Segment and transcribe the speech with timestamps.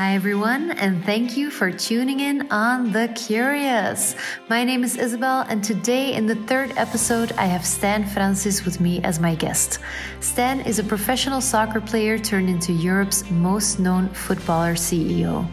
[0.00, 4.16] Hi, everyone, and thank you for tuning in on The Curious.
[4.48, 8.80] My name is Isabelle, and today in the third episode, I have Stijn Francis with
[8.80, 9.78] me as my guest.
[10.20, 15.46] Stijn is a professional soccer player turned into Europe's most known footballer CEO.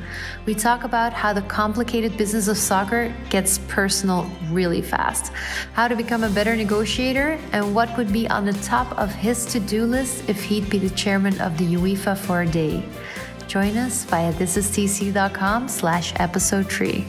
[0.45, 5.33] We talk about how the complicated business of soccer gets personal really fast,
[5.73, 9.45] how to become a better negotiator, and what would be on the top of his
[9.47, 12.81] to do list if he'd be the chairman of the UEFA for a day.
[13.47, 17.05] Join us via thisistc.com slash episode 3.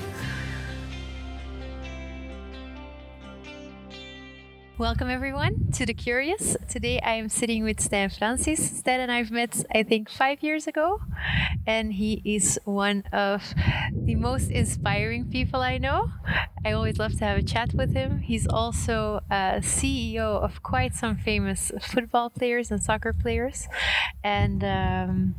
[4.79, 6.57] Welcome everyone to The Curious.
[6.69, 8.61] Today I am sitting with Stijn Francis.
[8.81, 11.01] Stijn and I've met I think five years ago
[11.67, 13.53] and he is one of
[13.93, 16.13] the most inspiring people I know.
[16.65, 18.21] I always love to have a chat with him.
[18.21, 23.67] He's also a CEO of quite some famous football players and soccer players.
[24.23, 25.35] And um,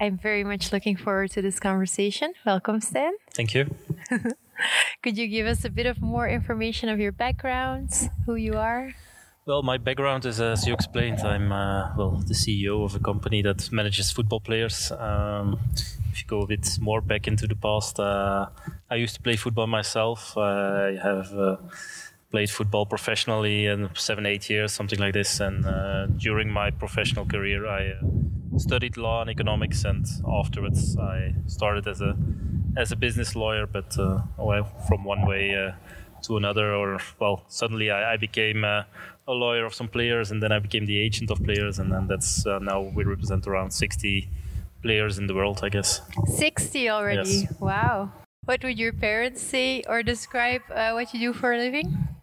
[0.00, 2.32] I'm very much looking forward to this conversation.
[2.46, 3.12] Welcome, Stijn.
[3.34, 3.74] Thank you.
[5.02, 7.90] Could you give us a bit of more information of your background,
[8.26, 8.94] who you are?
[9.46, 13.42] Well, my background is, as you explained, I'm uh, well the CEO of a company
[13.42, 14.92] that manages football players.
[14.92, 15.58] Um,
[16.12, 18.46] if you go a bit more back into the past, uh,
[18.90, 20.36] I used to play football myself.
[20.36, 21.56] Uh, I have uh,
[22.30, 25.40] played football professionally in seven, eight years, something like this.
[25.40, 31.34] And uh, during my professional career, I uh, studied law and economics, and afterwards I
[31.46, 32.16] started as a
[32.76, 35.72] as a business lawyer, but uh, well, from one way uh,
[36.22, 38.82] to another, or well, suddenly I, I became uh,
[39.26, 42.06] a lawyer of some players, and then I became the agent of players, and then
[42.06, 44.28] that's uh, now we represent around 60
[44.82, 46.02] players in the world, I guess.
[46.26, 47.30] 60 already.
[47.30, 47.54] Yes.
[47.58, 48.12] Wow.
[48.44, 52.17] What would your parents say or describe what you do for a living?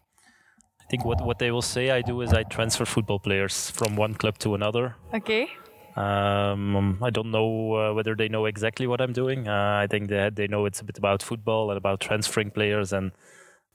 [0.86, 3.96] I think what, what they will say I do is I transfer football players from
[3.96, 4.96] one club to another.
[5.14, 5.50] Okay.
[5.96, 9.48] Um, I don't know uh, whether they know exactly what I'm doing.
[9.48, 12.92] Uh, I think they they know it's a bit about football and about transferring players,
[12.92, 13.14] and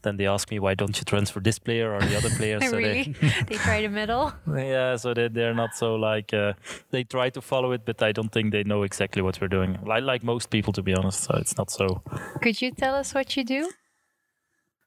[0.02, 2.60] then they ask me why don't you transfer this player or the other player.
[2.70, 3.14] so really?
[3.20, 4.32] they, they try to meddle.
[4.54, 6.52] Yeah, so they they're not so like uh,
[6.90, 9.78] they try to follow it, but I don't think they know exactly what we're doing.
[9.84, 11.24] Like like most people, to be honest.
[11.24, 12.02] So it's not so.
[12.42, 13.70] Could you tell us what you do?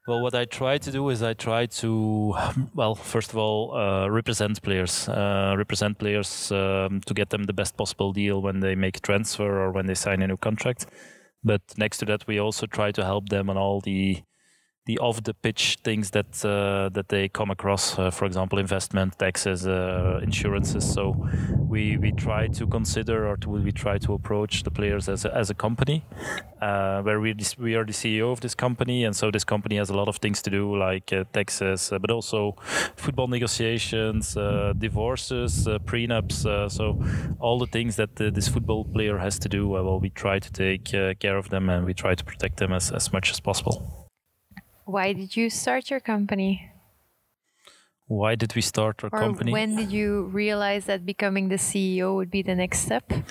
[0.06, 2.36] Well, what I try to do is I try to,
[2.76, 7.54] well, first of all, uh, represent players, uh, represent players um, to get them the
[7.54, 10.88] best possible deal when they make a transfer or when they sign a new contract.
[11.44, 14.24] But next to that, we also try to help them on all the
[14.86, 19.18] the off the pitch things that uh, that they come across uh, for example investment
[19.18, 20.84] taxes uh, insurances.
[20.94, 21.16] So
[21.70, 25.34] we we try to consider or to, we try to approach the players as a,
[25.34, 26.04] as a company
[26.62, 29.06] uh, where we we are the CEO of this company.
[29.06, 32.00] And so this company has a lot of things to do like uh, taxes uh,
[32.00, 32.56] but also
[32.98, 34.34] football negotiations
[34.78, 37.02] divorces prenups so
[37.40, 39.70] all the things that this football player has to do.
[39.70, 40.84] Well we try to take
[41.20, 44.03] care of them and we try to protect them as, as much as possible
[44.86, 46.70] why did you start your company?
[48.08, 49.52] Why did we start our or company?
[49.52, 53.24] When did you realize that becoming the CEO would be the next step to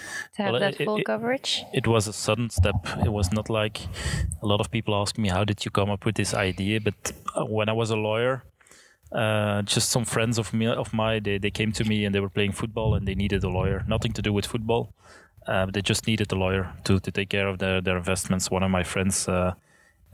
[0.42, 1.62] have well, that it, full it, coverage?
[1.72, 2.76] It was a sudden step.
[3.04, 3.80] It was not like
[4.42, 6.80] a lot of people ask me, How did you come up with this idea?
[6.80, 8.44] But uh, when I was a lawyer,
[9.12, 12.20] uh, just some friends of me of mine they, they came to me and they
[12.20, 14.94] were playing football and they needed a lawyer nothing to do with football
[15.46, 18.62] uh, they just needed a lawyer to, to take care of their, their investments one
[18.62, 19.52] of my friends uh,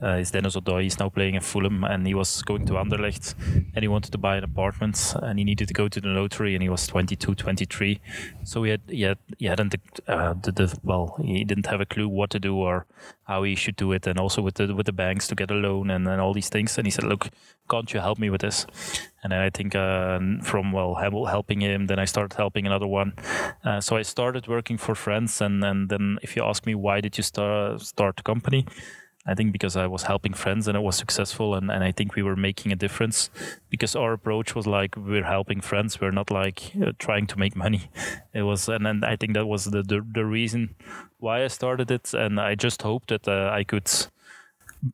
[0.01, 0.83] uh, is Dennis Odoi.
[0.83, 3.35] He's now playing in Fulham, and he was going to Anderlecht,
[3.73, 6.55] and he wanted to buy an apartment, and he needed to go to the notary,
[6.55, 7.99] and he was 22, 23.
[8.43, 9.75] So he had he had he hadn't
[10.07, 12.85] uh, the, the, well he didn't have a clue what to do or
[13.23, 15.55] how he should do it, and also with the with the banks to get a
[15.55, 16.77] loan and, and all these things.
[16.77, 17.29] And he said, "Look,
[17.69, 18.65] can't you help me with this?"
[19.21, 23.13] And then I think uh, from well helping him, then I started helping another one.
[23.65, 27.01] Uh, so I started working for friends, and and then if you ask me why
[27.01, 28.65] did you start start the company?
[29.29, 32.15] I think because I was helping friends and it was successful, and, and I think
[32.15, 33.29] we were making a difference
[33.69, 37.55] because our approach was like we're helping friends, we're not like uh, trying to make
[37.55, 37.89] money.
[38.33, 40.75] It was, and, and I think that was the, the, the reason
[41.17, 43.89] why I started it, and I just hoped that uh, I could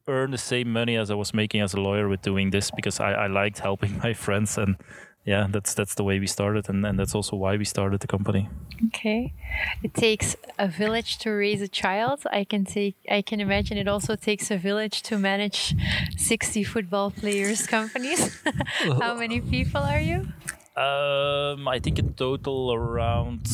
[0.08, 3.00] earn the same money as I was making as a lawyer with doing this because
[3.00, 4.78] I, I liked helping my friends and
[5.26, 8.08] yeah, that's that's the way we started, and, and that's also why we started the
[8.08, 8.48] company.
[8.88, 9.34] Okay,
[9.82, 12.22] it takes a village to raise a child.
[12.32, 12.96] I can take.
[13.10, 15.76] I can imagine it also takes a village to manage
[16.16, 18.40] sixty football players companies.
[19.02, 20.28] How many people are you?
[20.78, 23.48] Um, I think in total around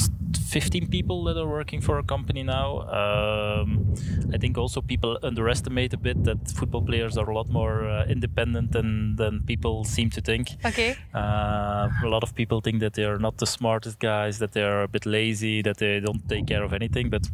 [0.52, 2.82] 15 people that are working for a company now.
[2.82, 3.94] Um,
[4.34, 8.06] I think also people underestimate a bit that football players are a lot more uh,
[8.06, 10.50] independent than, than people seem to think.
[10.66, 10.98] Okay.
[11.16, 14.64] Uh, a lot of people think that they are not the smartest guys, that they
[14.64, 17.10] are a bit lazy, that they don't take care of anything.
[17.10, 17.28] But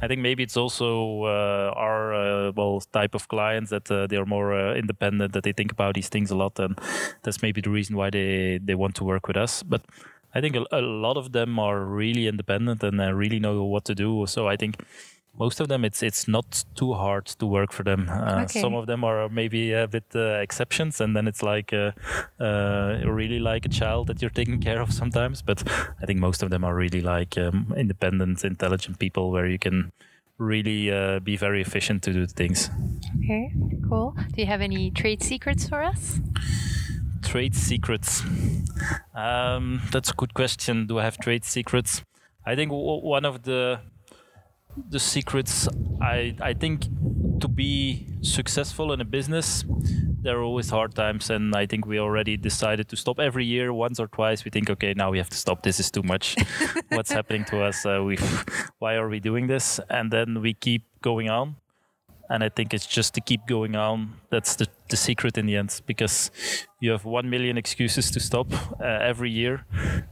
[0.00, 4.16] I think maybe it's also uh, our uh, well type of clients that uh, they
[4.16, 6.78] are more uh, independent, that they think about these things a lot, and
[7.22, 9.62] that's maybe the reason why they they want to work with us.
[9.62, 9.82] But
[10.34, 13.84] I think a, a lot of them are really independent and uh, really know what
[13.86, 14.26] to do.
[14.26, 14.76] So I think
[15.38, 18.60] most of them it's it's not too hard to work for them uh, Okay.
[18.60, 21.92] some of them are maybe a bit uh, exceptions and then it's like uh,
[22.40, 25.62] uh, really like a child that you're taking care of sometimes but
[26.02, 29.92] i think most of them are really like um, independent intelligent people where you can
[30.38, 32.68] really uh, be very efficient to do things
[33.24, 33.52] Okay.
[33.88, 34.14] Cool.
[34.34, 36.20] Do you have any trade secrets for us?
[37.22, 38.22] Trade secrets.
[39.14, 40.86] Um, that's a good question.
[40.86, 42.02] Do i have trade secrets?
[42.46, 43.80] I think w- one of the
[44.88, 45.68] the secrets
[46.00, 46.86] i i think
[47.40, 49.64] to be successful in a business
[50.22, 53.72] there are always hard times and i think we already decided to stop every year
[53.72, 54.44] once or twice.
[54.44, 55.62] We think okay now we have to stop.
[55.62, 56.36] This is too much.
[56.90, 57.84] What's happening to us?
[57.84, 58.16] Uh, we
[58.78, 59.80] why are we doing this?
[59.88, 61.56] And then we keep going on
[62.30, 64.14] and I think it's just to keep going on.
[64.30, 66.30] That's the, the secret in the end, because
[66.80, 68.46] you have one million excuses to stop
[68.80, 69.66] uh, every year,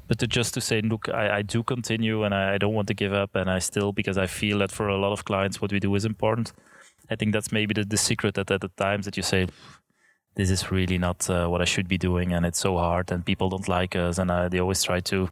[0.08, 2.88] but to just to say, look, I, I do continue and I, I don't want
[2.88, 5.60] to give up, and I still because I feel that for a lot of clients,
[5.62, 6.52] what we do is important.
[7.08, 9.46] I think that's maybe the, the secret that at the times that you say,
[10.34, 13.24] this is really not uh, what I should be doing, and it's so hard, and
[13.24, 15.30] people don't like us, and uh, they always try to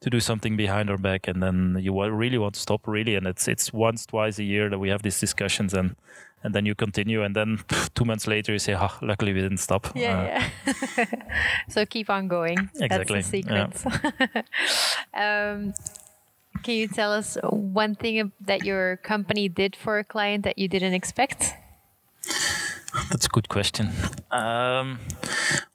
[0.00, 3.26] to do something behind our back, and then you really want to stop, really, and
[3.26, 5.96] it's it's once twice a year that we have these discussions, and
[6.42, 7.60] and then you continue, and then
[7.94, 10.48] two months later you say, "Ah, luckily we didn't stop." Uh, yeah.
[11.68, 12.70] so keep on going.
[12.80, 13.70] Exactly, That's the yeah.
[13.72, 14.44] secret.
[15.14, 15.74] um,
[16.62, 20.68] can you tell us one thing that your company did for a client that you
[20.68, 21.54] didn't expect?
[23.10, 23.90] That's a good question.
[24.30, 24.98] Um,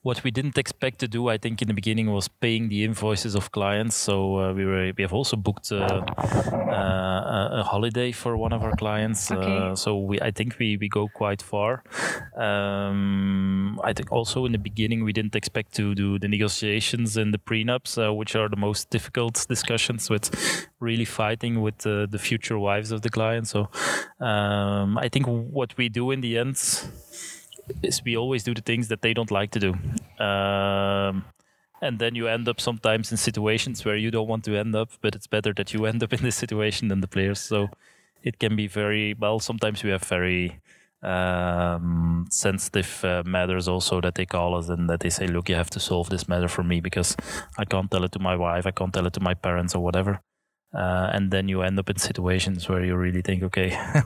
[0.03, 3.35] what we didn't expect to do, I think, in the beginning was paying the invoices
[3.35, 3.95] of clients.
[3.95, 8.51] So uh, we were we have also booked uh, uh, a, a holiday for one
[8.51, 9.31] of our clients.
[9.31, 9.57] Okay.
[9.57, 11.83] Uh, so we I think we, we go quite far.
[12.35, 17.33] Um, I think also in the beginning we didn't expect to do the negotiations and
[17.33, 22.19] the prenups, uh, which are the most difficult discussions with really fighting with uh, the
[22.19, 23.47] future wives of the client.
[23.47, 23.69] So
[24.19, 26.57] um, I think what we do in the end
[27.81, 29.73] is we always do the things that they don't like to do.
[30.23, 31.25] Um,
[31.81, 34.89] and then you end up sometimes in situations where you don't want to end up,
[35.01, 37.39] but it's better that you end up in this situation than the players.
[37.39, 37.69] So
[38.23, 39.39] it can be very well.
[39.39, 40.61] Sometimes we have very
[41.03, 45.55] um, sensitive uh, matters also that they call us and that they say, "Look, you
[45.55, 47.17] have to solve this matter for me because
[47.57, 49.83] I can't tell it to my wife, I can't tell it to my parents or
[49.83, 50.21] whatever."
[50.73, 53.71] Uh, and then you end up in situations where you really think, "Okay,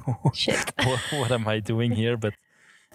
[0.83, 2.33] what, what am I doing here?" But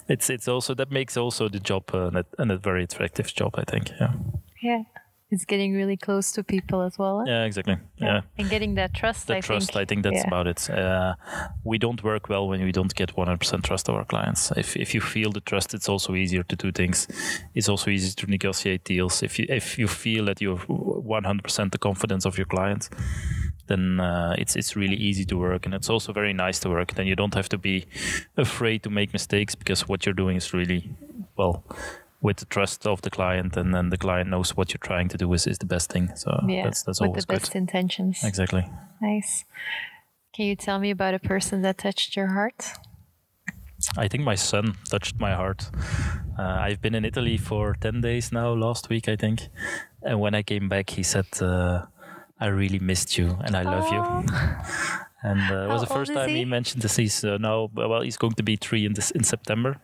[0.08, 3.64] it's it's also that makes also the job uh, an, a very attractive job, I
[3.64, 3.90] think.
[4.00, 4.12] Yeah,
[4.62, 4.82] Yeah.
[5.34, 7.20] It's getting really close to people as well.
[7.20, 7.24] huh?
[7.26, 7.78] yeah, exactly.
[7.96, 8.20] Yeah.
[8.36, 9.82] And getting that trust, The I trust, think.
[9.82, 10.26] I think that's yeah.
[10.26, 10.68] about it.
[10.68, 11.14] Uh,
[11.64, 14.52] we don't work well when we don't get 100% trust of our clients.
[14.58, 17.08] If, if you feel the trust, it's also easier to do things.
[17.54, 19.22] It's also easier to negotiate deals.
[19.22, 22.90] If you if you feel that you have 100% the confidence of your client,
[23.66, 26.94] then uh, it's it's really easy to work, and it's also very nice to work.
[26.94, 27.86] Then you don't have to be
[28.36, 30.90] afraid to make mistakes because what you're doing is really
[31.36, 31.64] well
[32.20, 35.16] with the trust of the client, and then the client knows what you're trying to
[35.18, 36.10] do is, is the best thing.
[36.14, 36.64] So Yeah.
[36.64, 37.40] that's that's with always the good.
[37.40, 38.22] best intentions.
[38.24, 38.64] Exactly.
[39.00, 39.44] Nice.
[40.34, 42.64] Can you tell me about a person that touched your heart?
[43.98, 45.68] I think my son touched my heart.
[46.38, 49.48] Uh, I've been in Italy for 10 days now, last week, I think.
[50.02, 51.86] And when I came back, he said, uh,
[52.42, 54.02] I really missed you and I love you.
[55.24, 56.38] And uh, it was How the first time he?
[56.38, 56.44] he?
[56.44, 56.96] mentioned this.
[56.96, 59.80] He's uh, now, well, he's going to be three in, this, in September.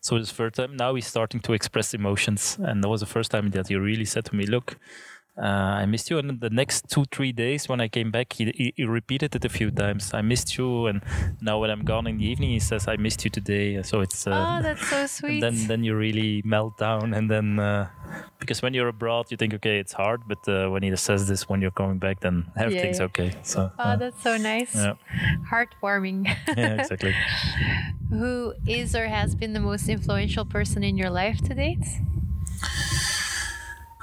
[0.00, 0.76] So it's the first time.
[0.76, 2.58] Now he's starting to express emotions.
[2.60, 4.76] And that was the first time that he really said to me, Look,
[5.36, 6.18] uh, I missed you.
[6.18, 9.44] And the next two, three days when I came back, he, he, he repeated it
[9.44, 10.12] a few times.
[10.14, 10.86] I missed you.
[10.86, 11.02] And
[11.40, 13.82] now when I'm gone in the evening, he says, I missed you today.
[13.82, 14.26] So it's.
[14.26, 15.40] Uh, oh, that's so and sweet.
[15.40, 17.88] then, then you really melt down, and then uh,
[18.38, 21.48] because when you're abroad, you think, okay, it's hard, but uh, when he says this,
[21.48, 23.06] when you're coming back, then everything's yeah.
[23.06, 23.32] okay.
[23.42, 24.74] So oh, uh, that's so nice.
[24.74, 24.94] yeah,
[25.50, 26.26] Heartwarming.
[26.56, 27.14] yeah, exactly.
[28.10, 31.84] Who is or has been the most influential person in your life to date?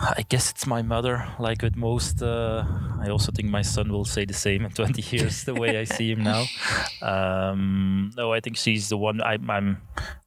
[0.02, 1.28] I guess it's my mother.
[1.40, 2.66] Like with most, uh,
[3.00, 5.84] I also think my son will say the same in 20 years, the way I
[5.84, 6.46] see him now.
[7.02, 9.22] Um, no, I think she's the one.
[9.22, 9.82] I, I'm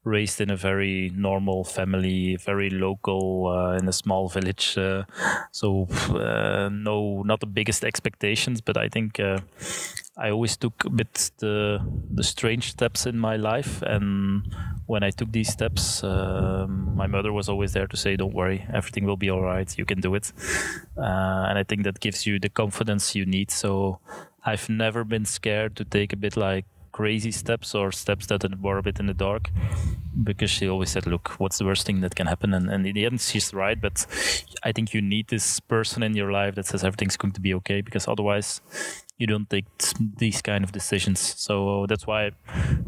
[0.05, 4.77] raised in a very normal family, very local, uh, in a small village.
[4.77, 5.05] Uh,
[5.51, 9.41] so uh, no, not the biggest expectations, but I think uh,
[10.17, 11.81] I always took a bit the
[12.15, 14.55] the strange steps in my life, and
[14.87, 18.67] when I took these steps, um, my mother was always there to say, "Don't worry,
[18.73, 19.77] everything will be all right.
[19.79, 20.33] You can do it."
[20.97, 23.51] Uh, and I think that gives you the confidence you need.
[23.51, 23.99] So
[24.45, 26.67] I've never been scared to take a bit like
[26.99, 29.51] crazy steps or steps that were a bit in the dark
[30.23, 32.55] because she always said look what's the worst thing that can happen?
[32.55, 33.97] And, and in the end she's right but
[34.63, 37.53] i think you need this person in your life that says everything's going to be
[37.55, 38.61] okay because otherwise
[39.19, 39.67] you don't take
[40.19, 41.21] these kind of decisions.
[41.21, 42.33] So that's why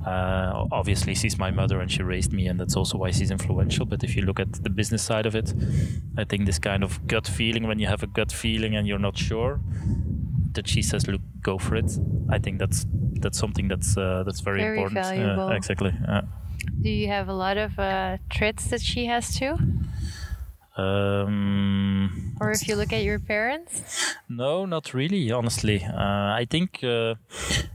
[0.04, 3.86] uh, obviously she's my mother and she raised me and that's also why she's influential.
[3.86, 5.52] But if you look at the business side of it
[6.18, 8.98] i think this kind of gut feeling when you have a gut feeling and you're
[8.98, 9.60] not sure
[10.56, 11.90] that she says, "Look, go for it."
[12.28, 12.84] I think that's
[13.20, 15.04] that's something that's uh, that's very, very important.
[15.06, 15.48] Valuable.
[15.48, 15.92] Uh, exactly.
[16.82, 19.56] Do you have a lot of uh, traits that she has too?
[20.76, 24.14] Um, or if you look at your parents?
[24.28, 25.83] No, not really, honestly.
[25.83, 27.14] Uh, I think uh,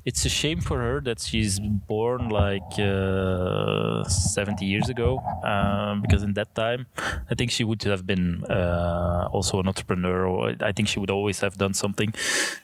[0.05, 6.21] it's a shame for her that she's born like uh, 70 years ago, um, because
[6.21, 6.85] in that time,
[7.29, 11.11] I think she would have been uh, also an entrepreneur, or I think she would
[11.11, 12.13] always have done something.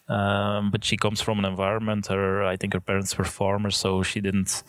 [0.08, 4.04] Um, but she comes from an environment, her, I think her parents were farmers, so
[4.04, 4.64] she didn't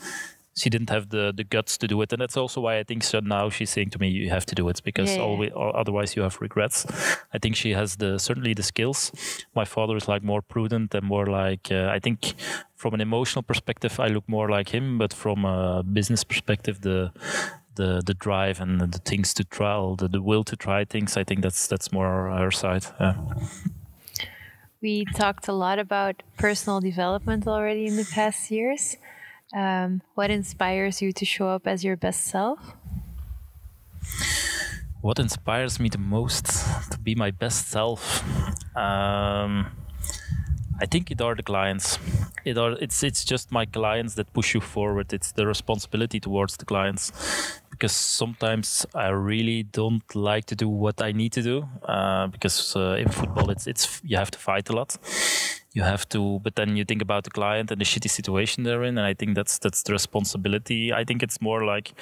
[0.58, 3.02] she didn't have the the guts to do it, and that's also why I think
[3.04, 6.16] so now she's saying to me, "You have to do it because yeah, always, otherwise
[6.16, 6.86] you have regrets."
[7.32, 9.12] I think she has the certainly the skills.
[9.54, 12.34] My father is like more prudent and more like uh, I think
[12.76, 17.12] from an emotional perspective, I look more like him, but from a business perspective, the
[17.74, 21.24] the the drive and the things to try, the, the will to try things, I
[21.24, 22.84] think that's that's more her side.
[23.00, 23.14] Yeah.
[24.80, 28.96] We talked a lot about personal development already in the past years.
[29.54, 32.58] Um, what inspires you to show up as your best self?
[35.00, 36.46] What inspires me the most
[36.90, 38.22] to be my best self?
[38.76, 39.66] Um,
[40.80, 41.98] I think it are the clients.
[42.44, 45.12] It are it's it's just my clients that push you forward.
[45.12, 47.12] It's the responsibility towards the clients
[47.70, 52.76] because sometimes I really don't like to do what I need to do uh, because
[52.76, 54.98] uh, in football it's it's you have to fight a lot
[55.72, 58.84] you have to but then you think about the client and the shitty situation they're
[58.84, 60.92] in and i think that's that's the responsibility.
[60.92, 61.92] I think it's more like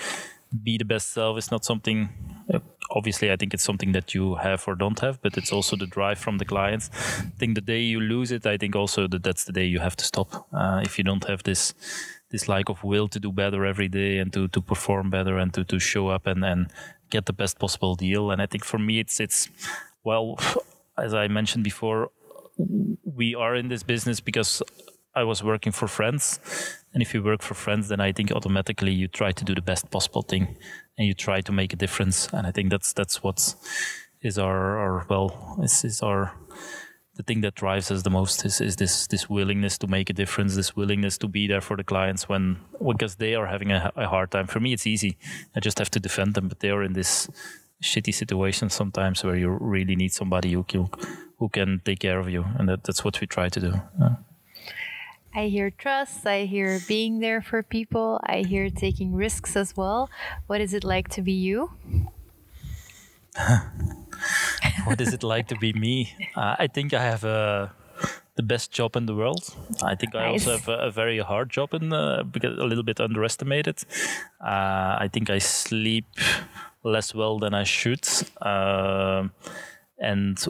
[0.62, 1.36] be the best self.
[1.38, 2.08] Is not something
[2.52, 5.76] uh, obviously i think it's something that you have or don't have but it's also
[5.76, 6.90] the drive from the clients.
[7.18, 9.80] I think the day you lose it i think also that that's the day you
[9.80, 10.46] have to stop.
[10.52, 11.74] Uh, if you don't have this
[12.30, 15.52] this like of will to do better every day and to to perform better and
[15.54, 16.70] to to show up and and
[17.10, 18.30] get the best possible deal.
[18.30, 19.48] And i think for me it's it's
[20.04, 20.38] well
[20.98, 22.10] as i mentioned before
[22.56, 24.62] we are in this business because
[25.14, 26.40] I was working for friends.
[26.92, 29.62] And if you work for friends, then I think automatically you try to do the
[29.62, 30.56] best possible thing
[30.98, 32.28] and you try to make a difference.
[32.32, 33.54] And I think that's that's what
[34.22, 36.32] is our, our well, is, is our
[37.14, 40.12] the thing that drives us the most is, is this this willingness to make a
[40.12, 43.90] difference, this willingness to be there for the clients when because they are having a,
[43.96, 44.46] a hard time.
[44.46, 45.16] For me, it's easy.
[45.54, 47.28] I just have to defend them, but they are in this
[47.82, 50.88] shitty situations sometimes where you really need somebody who can
[51.38, 53.72] who can take care of you, and that, that's what we try to do.
[54.00, 54.16] Yeah.
[55.34, 56.26] I hear trust.
[56.26, 58.18] I hear being there for people.
[58.24, 60.08] I hear taking risks as well.
[60.46, 61.72] What is it like to be you?
[64.84, 66.14] what is it like to be me?
[66.34, 67.70] Uh, I think I have a
[68.36, 69.54] the best job in the world.
[69.82, 70.22] I think nice.
[70.22, 73.82] I also have a, a, very hard job and uh, because a little bit underestimated.
[74.40, 76.06] Uh, I think I sleep
[76.82, 78.06] less well than I should.
[78.40, 79.28] Uh,
[79.98, 80.46] and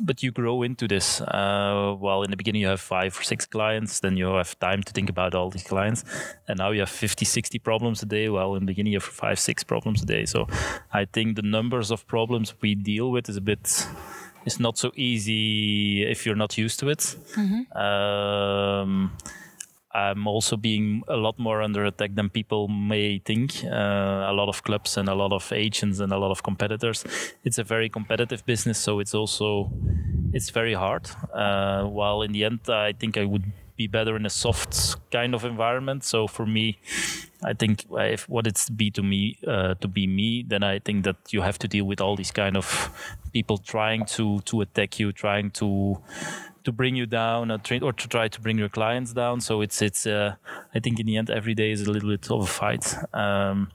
[0.00, 1.20] but you grow into this.
[1.22, 4.82] Uh, well in the beginning you have five or six clients then you have time
[4.82, 6.04] to think about all these clients.
[6.48, 8.28] And now you have 50 60 problems a day.
[8.28, 10.26] Well in the beginning you have five six problems a day.
[10.26, 10.46] So
[10.92, 13.86] i think the numbers of problems we deal with is a bit
[14.46, 17.16] it's not so easy if you're not used to it.
[17.36, 17.78] Mm-hmm.
[17.78, 19.12] um,
[19.92, 23.64] I'm also being a lot more under attack than people may think.
[23.64, 27.04] Uh, a lot of clubs and a lot of agents and a lot of competitors.
[27.44, 29.72] It's a very competitive business, so it's also
[30.32, 31.10] it's very hard.
[31.34, 35.34] Uh, while in the end, I think I would be better in a soft kind
[35.34, 36.04] of environment.
[36.04, 36.78] So for me,
[37.42, 41.04] I think if what it's be to me uh, to be me, then I think
[41.04, 42.66] that you have to deal with all these kind of
[43.32, 45.98] people trying to to attack you, trying to
[46.64, 49.40] to bring you down or, or to try to bring your clients down.
[49.40, 50.34] So it's it's uh,
[50.74, 52.94] I think in the end every day is a little bit of a fight.
[53.14, 53.70] Um,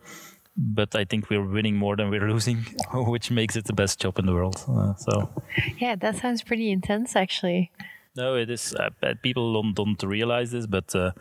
[0.57, 4.19] but I think we're winning more than we're losing, which makes it the best job
[4.19, 4.63] in the world.
[4.69, 5.29] Uh, so
[5.77, 7.71] yeah, that sounds pretty intense, actually.
[8.15, 8.73] No, it is.
[8.73, 8.89] Uh,
[9.21, 11.11] people don't, don't realize this, but uh,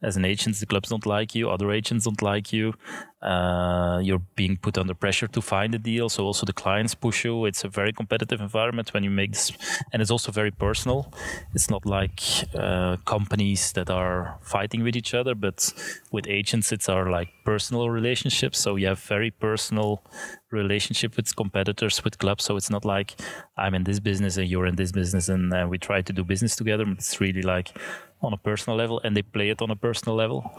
[0.00, 2.74] as an agent, the clubs don't like you, other agents don't like you.
[3.20, 6.08] Uh, you're being put under pressure to find a deal.
[6.08, 7.46] So also the clients push you.
[7.46, 9.50] It's a very competitive environment when you make this,
[9.92, 11.12] and it's also very personal.
[11.52, 12.22] It's not like
[12.54, 15.72] uh, companies that are fighting with each other, but
[16.12, 18.60] with agents, it's our like personal relationships.
[18.60, 20.04] So you have very personal
[20.52, 22.44] relationship with competitors, with clubs.
[22.44, 23.16] So it's not like
[23.56, 26.22] I'm in this business and you're in this business, and uh, we try to do
[26.22, 26.84] business together.
[26.92, 27.76] It's really like
[28.20, 30.50] on a personal level and they play it on a personal level,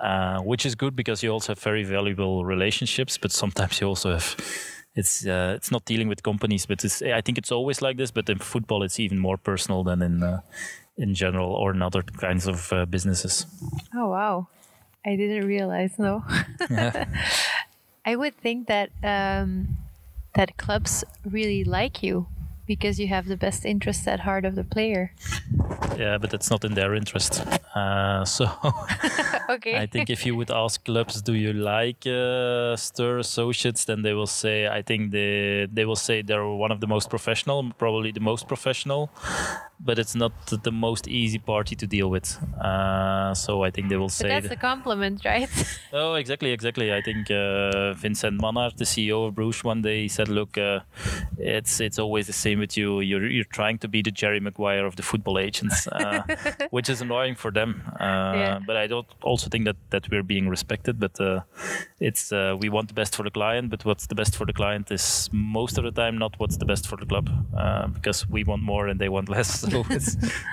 [0.00, 3.18] uh, which is good because you also have very valuable relationships.
[3.18, 4.36] But sometimes you also have
[4.94, 8.10] it's uh, it's not dealing with companies, but I think it's always like this.
[8.10, 10.40] But in football, it's even more personal than in uh,
[10.96, 13.46] in general or in other kinds of uh, businesses.
[13.94, 14.48] Oh wow,
[15.06, 15.98] I didn't realize.
[15.98, 16.24] No,
[18.06, 19.68] I would think that um,
[20.34, 22.26] that clubs really like you
[22.68, 25.12] because you have the best interest at heart of the player.
[25.98, 27.44] Yeah, but that's not in their interest.
[27.74, 28.44] Uh, so
[29.50, 29.76] okay.
[29.76, 34.12] I think if you would ask clubs, do you like uh, Stirr Associates, then they
[34.12, 38.12] will say, I think they they will say they're one of the most professional, probably
[38.12, 39.10] the most professional
[39.80, 42.36] but it's not the most easy party to deal with.
[42.60, 45.48] Uh, so I think they will say but that's a compliment, right?
[45.92, 46.92] oh, exactly, exactly.
[46.92, 50.80] I think uh, Vincent Mannaert, the CEO of Bruges, one day he said, "Look, uh,
[51.38, 53.00] it's it's always the same with you.
[53.00, 56.22] You're you're trying to be the Jerry Maguire of the football agents, uh,
[56.70, 57.82] which is annoying for them.
[58.00, 58.58] Uh, yeah.
[58.66, 60.98] But I don't also think that that we're being respected.
[60.98, 61.40] But uh,
[62.00, 64.90] it's we want the best for the client, but what's the best for the client
[64.90, 67.30] is most of the time not what's the best for the club,
[67.94, 69.82] because we want more and they want less." so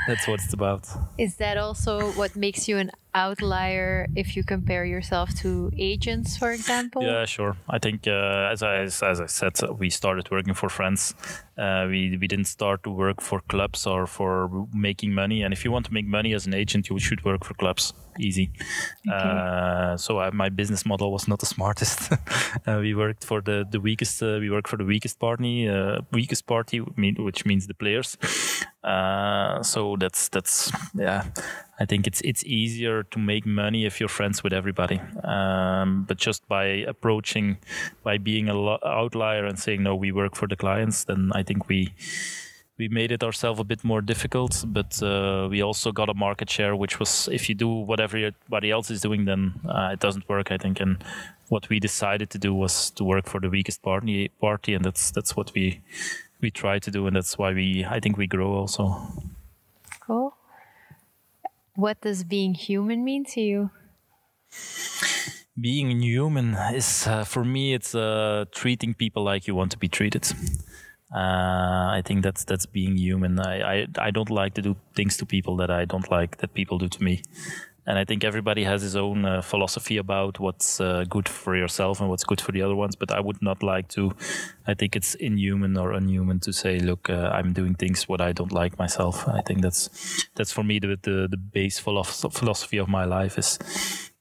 [0.08, 0.88] that's what it's about.
[1.18, 6.52] Is that also what makes you an outlier if you compare yourself to agents, for
[6.52, 7.02] example?
[7.02, 7.56] Yeah, sure.
[7.70, 11.16] I think uh, as I as, I said, we started working for friends.
[11.58, 15.42] Uh, we we didn't start to work for clubs or for making money.
[15.44, 17.94] And if you want to make money as an agent, you should work for clubs.
[18.20, 18.52] Easy.
[19.08, 19.18] Okay.
[19.18, 22.12] Uh, so I, my business model was not the smartest.
[22.68, 24.24] Uh, we worked for the the weakest.
[24.24, 25.70] Uh, we worked for the weakest party.
[25.70, 28.18] Uh, weakest party, which means the players.
[29.64, 31.26] So that's that's yeah.
[31.80, 35.02] I think it's it's easier to make money if you're friends with everybody.
[35.24, 37.58] Um, but just by approaching,
[38.04, 41.68] by being an outlier and saying no, we work for the clients, then I think
[41.68, 41.94] we
[42.78, 44.64] we made it ourselves a bit more difficult.
[44.68, 48.72] But uh, we also got a market share, which was if you do what everybody
[48.72, 50.52] else is doing, then uh, it doesn't work.
[50.52, 51.04] I think and
[51.50, 55.12] what we decided to do was to work for the weakest party party and that's
[55.12, 55.82] that's what we
[56.46, 58.84] we try to do and that's why we i think we grow also
[60.06, 60.36] cool
[61.76, 63.70] what does being human mean to you?
[65.60, 69.88] Being human is, uh, for me, it's uh, treating people like you want to be
[69.88, 70.26] treated.
[71.14, 73.40] Uh, I think that's that's being human.
[73.40, 76.54] I, I I don't like to do things to people that I don't like that
[76.54, 77.22] people do to me
[77.88, 82.00] and I think everybody has his own uh, philosophy about what's uh, good for yourself
[82.00, 82.96] and what's good for the other ones.
[82.96, 84.16] But I would not like to.
[84.66, 88.32] I think it's inhuman or unhuman to say, "Look, uh, I'm doing things what I
[88.32, 89.90] don't like myself." I think that's
[90.36, 93.60] that's for me the the, the base philosophy of my life is.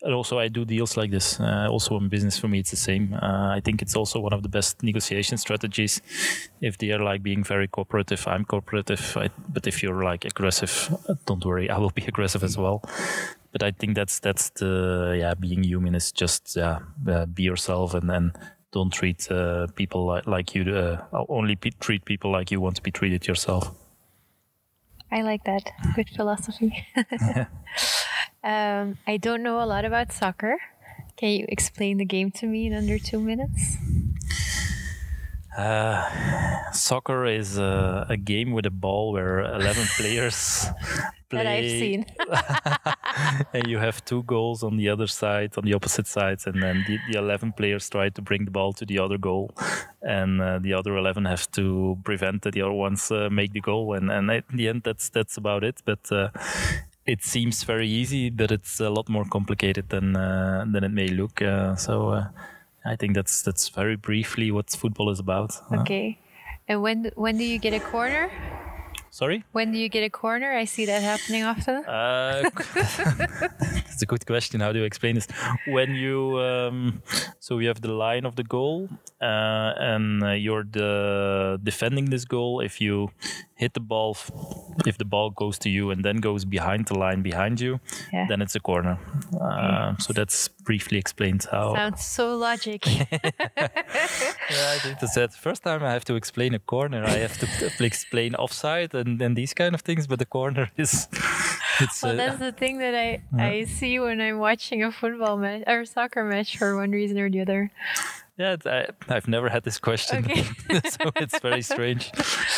[0.03, 1.41] And also, I do deals like this.
[1.41, 3.15] Uh, also, in business, for me, it's the same.
[3.15, 6.03] Uh, I think it's also one of the best negotiation strategies.
[6.61, 9.17] If they are like being very cooperative, I'm cooperative.
[9.17, 12.83] I, but if you're like aggressive, don't worry, I will be aggressive as well
[13.55, 17.95] but I think that's that's the yeah being human is just yeah uh, be yourself
[17.95, 18.33] and then
[18.73, 22.75] don't treat uh, people like, like you uh, only pe- treat people like you want
[22.75, 23.71] to be treated yourself.
[25.13, 25.71] I like that.
[25.95, 26.85] Good philosophy.
[28.43, 30.57] um, I don't know a lot about soccer.
[31.17, 33.77] Can you explain the game to me in under two minutes?
[35.57, 40.67] Uh, soccer is a, a, game with a ball where 11 players
[41.31, 41.45] play.
[41.45, 42.07] That I've seen.
[43.53, 46.85] and you have two goals on the other side, on the opposite sides, and then
[46.89, 49.55] the, the 11 players try to bring the ball to the other goal,
[50.03, 53.61] and uh, the other 11 have to prevent that the other ones uh, make the
[53.61, 53.95] goal.
[53.95, 55.83] And, and in the end, that's that's about it.
[55.85, 56.31] But uh,
[57.07, 61.09] it seems very easy, but it's a lot more complicated than uh, than it may
[61.09, 61.43] look.
[61.43, 62.29] Uh, so uh,
[62.85, 65.53] I think that's that's very briefly what football is about.
[65.73, 66.19] Okay.
[66.69, 68.31] And when when do you get a corner?
[69.15, 69.45] Sorry?
[69.53, 70.53] When do you get a corner?
[70.53, 71.85] I see that happening often.
[71.87, 74.59] Uh, that's a good question.
[74.59, 75.29] How do you explain this?
[75.69, 77.01] When you, um,
[77.39, 78.89] so we have the line of the goal,
[79.25, 82.61] and uh, you're the defending this goal.
[82.61, 83.11] If you
[83.57, 84.17] hit the ball,
[84.87, 87.81] if the ball goes to you and then goes behind the line behind you,
[88.13, 88.27] yeah.
[88.29, 88.99] then it's a corner.
[89.41, 91.75] Uh, so that's briefly explains how.
[91.75, 92.87] Sounds so logic.
[92.87, 93.09] yeah,
[93.59, 95.33] I think that's it.
[95.33, 97.47] First time I have to explain a corner, I have to
[97.85, 101.09] explain offside and, and these kind of things, but the corner is
[101.81, 105.37] It's, well, uh, that's the thing that I I see when I'm watching a football
[105.37, 107.71] match or soccer match for one reason or the other.
[108.37, 110.43] Yeah, I, I've never had this question, Okay.
[110.91, 112.11] so it's very strange.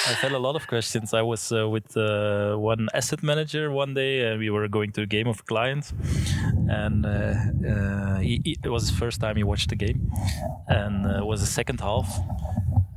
[0.08, 1.12] I've had a lot of questions.
[1.12, 5.02] I was uh, with uh, one asset manager one day, and we were going to
[5.02, 5.92] a game of a client,
[6.70, 7.34] and uh,
[7.68, 10.10] uh, he, he- it was his first time he watched the game,
[10.68, 12.08] and uh, it was the second half,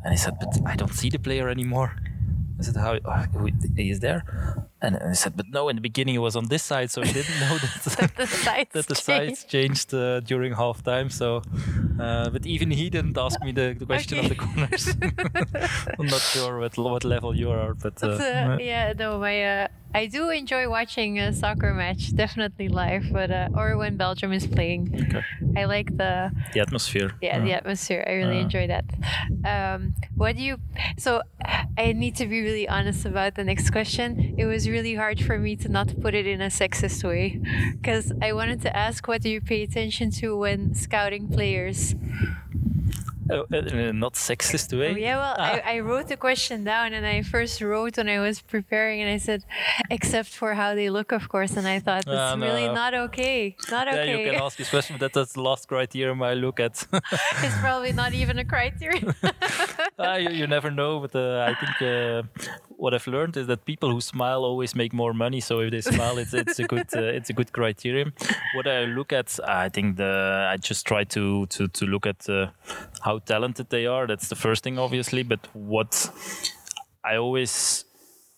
[0.06, 1.98] and he said, "But I don't see the player anymore."
[2.60, 2.94] I said, "How?
[2.94, 3.26] Uh,
[3.76, 4.24] he is there?"
[4.82, 7.12] And I said, "But no, in the beginning it was on this side, so he
[7.14, 11.12] didn't know that." The sides that the sides changed uh, during halftime.
[11.12, 11.42] So,
[12.00, 14.88] uh, but even he didn't ask me the, the question on the corners.
[16.00, 19.68] I'm not sure what what level you are, but uh, uh, yeah, no, my uh,
[19.94, 24.46] I do enjoy watching a soccer match, definitely live, but uh, or when Belgium is
[24.48, 24.94] playing.
[25.08, 25.24] Okay.
[25.58, 27.12] I like the the atmosphere.
[27.22, 28.04] yeah the atmosphere.
[28.08, 28.48] I really Uh.
[28.48, 28.86] enjoy that.
[29.44, 30.58] Um, what do you?
[30.98, 31.22] So
[31.78, 34.36] I need to be really honest about the next question.
[34.38, 37.40] It was really hard for me to not put it in a sexist way,
[37.82, 41.96] because I wanted to ask, what do you pay attention to when scouting players?
[43.32, 44.92] Uh, uh, not sexist way.
[44.92, 45.62] Oh, yeah, well, Ah.
[45.64, 49.10] I, I wrote the question down and I first wrote when I was preparing and
[49.12, 49.44] I said,
[49.92, 51.56] except for how they look, of course.
[51.56, 52.74] And I thought, Ah, it's really no.
[52.74, 53.56] not okay.
[53.70, 54.26] Not Yeah, okay.
[54.26, 56.88] you can ask this question, but that's the last criterion I look at.
[57.44, 59.14] it's probably not even a criteria.
[60.00, 62.24] Ah, you, you never know, but uh, I think uh,
[62.80, 65.42] what I've learned is that people who smile always make more money.
[65.42, 68.14] So if they smile, it's it's a good uh, it's a good criterion.
[68.56, 72.30] What I look at, I think the I just try to to to look at
[72.30, 72.48] uh,
[73.02, 74.08] how talented they are.
[74.08, 75.24] That's the first thing, obviously.
[75.24, 76.10] But what
[77.04, 77.86] I always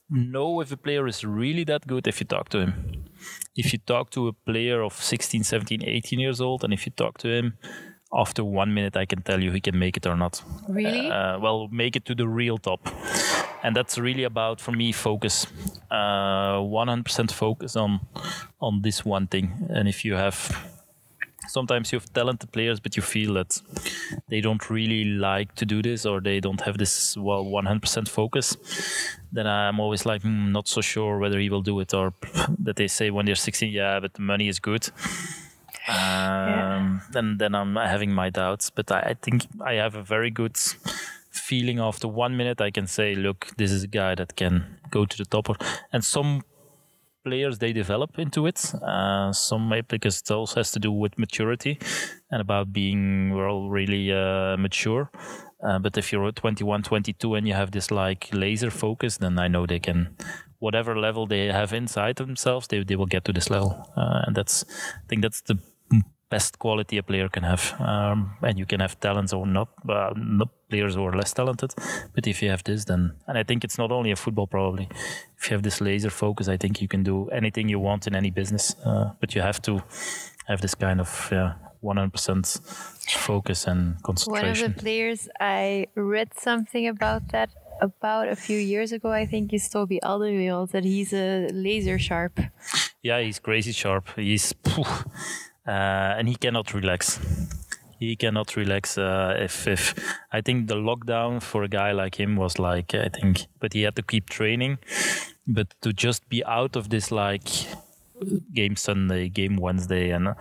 [0.10, 2.74] know if a player is really that good if you talk to him.
[3.56, 6.92] If you talk to a player of 16, 17, 18 years old, and if you
[6.92, 7.58] talk to him
[8.14, 10.44] after one minute, I can tell you he can make it or not.
[10.68, 11.10] Really?
[11.10, 12.88] uh, well make it to the real top.
[13.64, 15.46] And that's really about for me focus.
[15.90, 18.00] Uh, 100% focus on
[18.60, 19.68] on this one thing.
[19.70, 20.36] And if you have
[21.48, 23.60] sometimes you have talented players but you feel that
[24.30, 28.56] they don't really like to do this or they don't have this well 100% focus
[29.32, 32.14] then i'm always like hmm, not so sure whether he will do it or
[32.60, 34.90] that they say when they're 16 yeah but the money is good
[35.88, 38.70] um, then then I'm having my doubts.
[38.70, 40.58] But I, I think I have a very good
[41.32, 42.62] feeling after one minute.
[42.62, 45.48] I can say, look, this is a guy that can go to the top.
[45.92, 46.44] And some
[47.24, 48.74] players they develop into it.
[48.76, 51.78] Uh, some may because it also has to do with maturity
[52.32, 55.10] and about being well really uh, mature.
[55.64, 59.48] Uh, but if you're 21, 22 and you have this like laser focus, then I
[59.48, 60.16] know they can,
[60.58, 63.88] whatever level they have inside themselves, they, they will get to this level.
[63.96, 64.66] Uh, and that's,
[64.96, 65.60] I think that's the
[66.32, 67.76] best quality a player can have.
[67.80, 71.76] Um, and you can have talents or not, uh, not players who are less talented.
[72.16, 74.88] But if you have this, then, and I think it's not only a football probably.
[75.38, 78.16] If you have this laser focus, I think you can do anything you want in
[78.16, 78.76] any business.
[78.86, 79.84] Uh, but you have to
[80.48, 82.62] have this kind of yeah, 100%
[83.28, 84.48] focus and concentration.
[84.48, 87.50] One of the players, I read something about that
[87.82, 89.12] about a few years ago.
[89.12, 92.40] I think is Toby Alderweireld, that he's a laser sharp.
[93.04, 94.08] Yeah, he's crazy sharp.
[94.16, 95.04] He's, uh,
[95.66, 97.20] and he cannot relax.
[98.00, 98.98] He cannot relax.
[98.98, 99.94] Uh, if if
[100.32, 103.84] I think the lockdown for a guy like him was like I think, but he
[103.84, 104.80] had to keep training.
[105.48, 107.50] But to just be out of this like
[108.54, 110.36] game Sunday, game Wednesday, and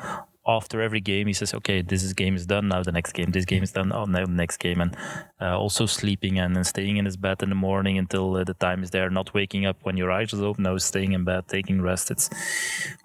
[0.47, 2.69] after every game he says, "Okay, this is game is done.
[2.69, 3.31] Now the next game.
[3.31, 3.93] This game is done.
[3.93, 4.97] Oh, now the next game." And
[5.41, 8.55] uh, also sleeping and, and staying in his bed in the morning until uh, the
[8.55, 9.11] time is there.
[9.11, 10.65] Not waking up when your eyes are open.
[10.65, 12.11] No, staying in bed, taking rest.
[12.11, 12.31] It's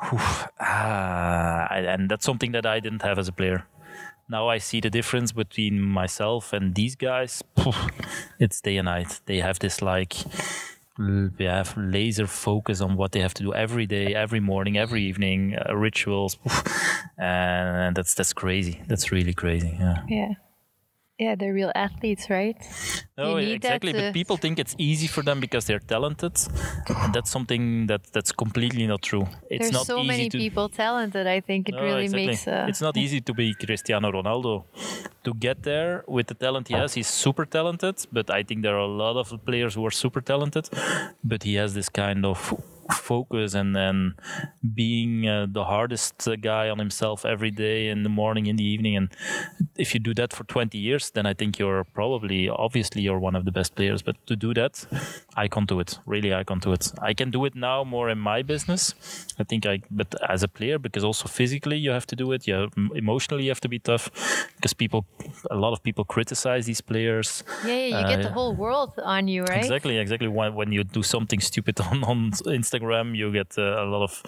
[0.01, 0.19] whew,
[0.59, 3.65] ah, and that's something that I didn't have as a player.
[4.27, 7.43] Now I see the difference between myself and these guys.
[8.39, 9.21] It's day and night.
[9.27, 10.15] They have this like
[10.97, 15.03] they have laser focus on what they have to do every day, every morning, every
[15.03, 16.37] evening, uh, rituals,
[17.17, 18.81] and that's that's crazy.
[18.87, 19.75] That's really crazy.
[19.79, 20.03] Yeah.
[20.07, 20.33] Yeah.
[21.17, 22.57] Yeah, they're real athletes, right?
[23.17, 23.93] No, need that exactly.
[23.93, 26.35] But people think it's easy for them because they're talented,
[26.89, 29.25] and that's something that that's completely not true.
[29.49, 30.37] It's There's not so easy many to.
[30.37, 31.25] people talented.
[31.25, 32.27] I think it No, really exactly.
[32.27, 32.47] makes.
[32.47, 34.65] Uh, it's not easy to be Cristiano Ronaldo.
[35.23, 37.95] To get there with the talent he has, he's super talented.
[38.11, 40.69] But I think there are a lot of players who are super talented,
[41.23, 42.53] but he has this kind of
[42.91, 44.15] focus and then
[44.73, 48.63] being uh, the hardest uh, guy on himself every day in the morning in the
[48.63, 49.09] evening and
[49.77, 53.35] if you do that for 20 years, then I think you're probably, obviously, you're one
[53.35, 54.01] of the best players.
[54.01, 54.85] But to do that,
[55.35, 55.99] I can't do it.
[56.05, 56.91] Really, I can't do it.
[57.01, 58.93] I can do it now more in my business.
[59.39, 62.47] I think I, but as a player, because also physically you have to do it.
[62.47, 64.09] Yeah, emotionally you have to be tough
[64.55, 65.05] because people,
[65.51, 67.43] a lot of people criticize these players.
[67.65, 69.57] Yeah, yeah you uh, get the whole world on you, right?
[69.57, 70.27] Exactly, exactly.
[70.27, 74.23] When, when you do something stupid on, on Instagram, you get uh, a lot of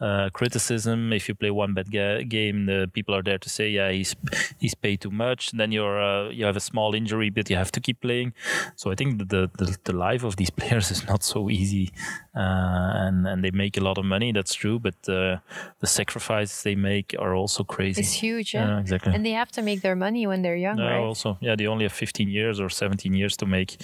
[0.00, 1.12] uh, criticism.
[1.12, 4.14] If you play one bad ga- game, the people are there to say, yeah, he's
[4.58, 5.52] he's paid too much.
[5.52, 8.34] Then you're uh, you have a small injury, but you have to keep playing.
[8.76, 11.92] So I think the the, the life of these players is not so easy,
[12.34, 14.32] uh, and and they make a lot of money.
[14.32, 15.36] That's true, but uh,
[15.80, 18.00] the sacrifices they make are also crazy.
[18.00, 18.78] It's huge, yeah.
[18.80, 19.14] exactly.
[19.14, 20.98] And they have to make their money when they're young, right?
[20.98, 23.76] Also, yeah, they only have 15 years or 17 years to make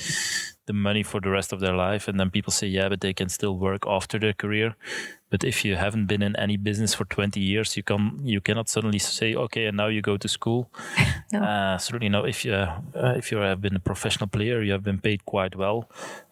[0.69, 2.09] the money for the rest of their life.
[2.09, 4.77] And then people say, yeah, but they can still work after their career.
[5.31, 8.69] But if you haven't been in any business for 20 years, you can you cannot
[8.69, 10.71] suddenly say, okay, and now you go to school.
[11.33, 11.43] no.
[11.43, 12.25] uh, certainly no.
[12.25, 12.81] If you uh,
[13.17, 15.89] if you have been a professional player, you have been paid quite well.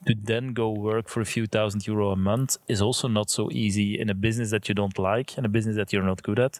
[0.06, 3.50] To then go work for a few thousand euro a month is also not so
[3.52, 6.38] easy in a business that you don't like and a business that you're not good
[6.38, 6.58] at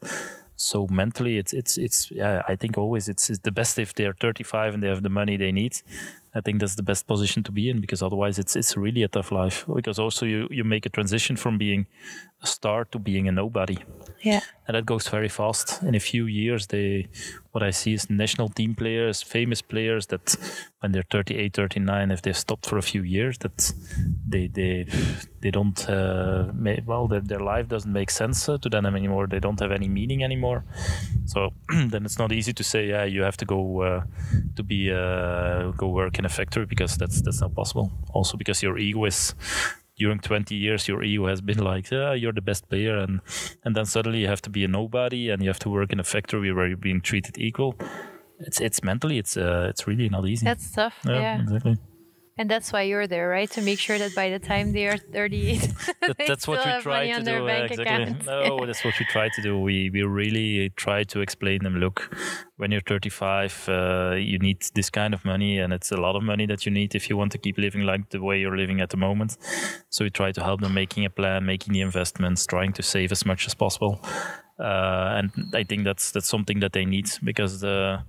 [0.57, 4.15] so mentally it's it's it's yeah i think always it's, it's the best if they're
[4.15, 5.77] 35 and they have the money they need
[6.37, 9.09] I think that's the best position to be in because otherwise it's it's really a
[9.09, 9.65] tough life.
[9.75, 11.87] Because also you you make a transition from being
[12.43, 13.79] a star to being a nobody.
[14.23, 14.41] Yeah.
[14.69, 15.83] And that goes very fast.
[15.83, 17.09] In a few years, they
[17.53, 20.37] what I see is national team players, famous players that
[20.81, 23.73] when they're 38, 39, if they've stopped for a few years, that
[24.29, 24.87] they they
[25.41, 29.27] they don't uh, make, well their, their life doesn't make sense uh, to them anymore.
[29.27, 30.65] They don't have any meaning anymore.
[31.25, 34.03] So then it's not easy to say, yeah, you have to go uh,
[34.57, 37.91] to be uh, go work in a factory because that's that's not possible.
[38.13, 39.35] Also because your ego is
[39.99, 43.21] during 20 years your ego has been like yeah you're the best player and
[43.65, 45.99] and then suddenly you have to be a nobody and you have to work in
[45.99, 47.75] a factory where you're being treated equal
[48.41, 51.41] it's it's mentally it's uh, it's really not easy that's tough yeah, yeah.
[51.41, 51.77] exactly
[52.39, 53.51] and that's why you're there, right?
[53.53, 55.61] To make sure that by the time they are 38,
[56.03, 57.49] that, that's what we try to do.
[57.49, 58.15] Exactly.
[58.27, 59.59] No, that's what we try to do.
[59.59, 61.77] We we really try to explain them.
[61.77, 62.15] Look,
[62.57, 66.23] when you're 35, uh, you need this kind of money, and it's a lot of
[66.23, 68.81] money that you need if you want to keep living like the way you're living
[68.81, 69.37] at the moment.
[69.89, 73.13] So we try to help them making a plan, making the investments, trying to save
[73.13, 74.01] as much as possible.
[74.59, 78.03] Uh, and I think that's that's something that they need because the,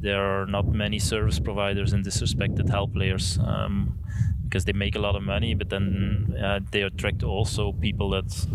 [0.00, 3.98] there are not many service providers in this respect that help players um,
[4.44, 8.46] because they make a lot of money, but then uh, they attract also people that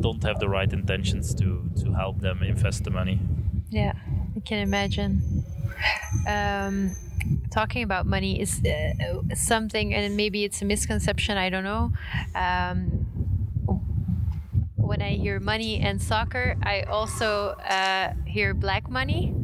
[0.00, 3.20] don't have the right intentions to to help them invest the money.
[3.70, 3.92] Yeah,
[4.36, 5.44] I can imagine.
[6.26, 6.96] Um,
[7.50, 11.36] talking about money is uh, something, and maybe it's a misconception.
[11.38, 11.92] I don't know.
[12.34, 13.06] Um,
[14.86, 19.34] when I hear money and soccer, I also uh, hear black money.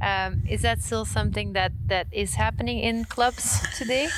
[0.00, 4.08] Um, is that still something that, that is happening in clubs today?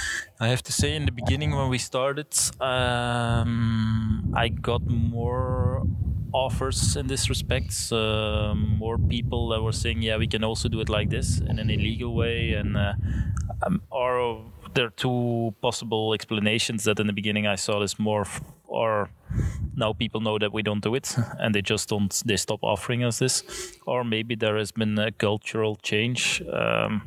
[0.40, 5.86] I have to say, in the beginning when we started, um, I got more
[6.32, 7.72] offers in this respect.
[7.92, 11.58] Uh, more people that were saying, "Yeah, we can also do it like this in
[11.58, 12.94] an illegal way," and uh,
[13.64, 14.42] um, or
[14.74, 18.26] there are two possible explanations that in the beginning I saw this more,
[18.66, 19.10] or
[19.76, 23.04] now people know that we don't do it and they just don't they stop offering
[23.04, 23.42] us this
[23.86, 27.02] or maybe there has been a cultural change um,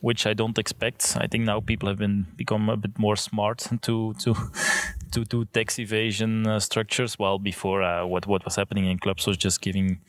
[0.00, 1.16] which I don't expect.
[1.20, 4.34] I think now people have been become a bit more smart to to
[5.12, 7.18] to do tax evasion uh, structures.
[7.18, 10.00] While before, uh, what what was happening in clubs was just giving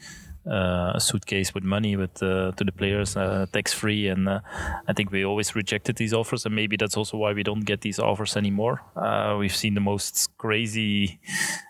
[0.49, 4.39] uh, a suitcase with money with uh, to the players uh, tax free and uh,
[4.88, 6.45] I think we always rejected these offers.
[6.45, 8.82] And maybe that's also why we don't get these offers anymore.
[8.95, 11.19] Uh, we've seen the most crazy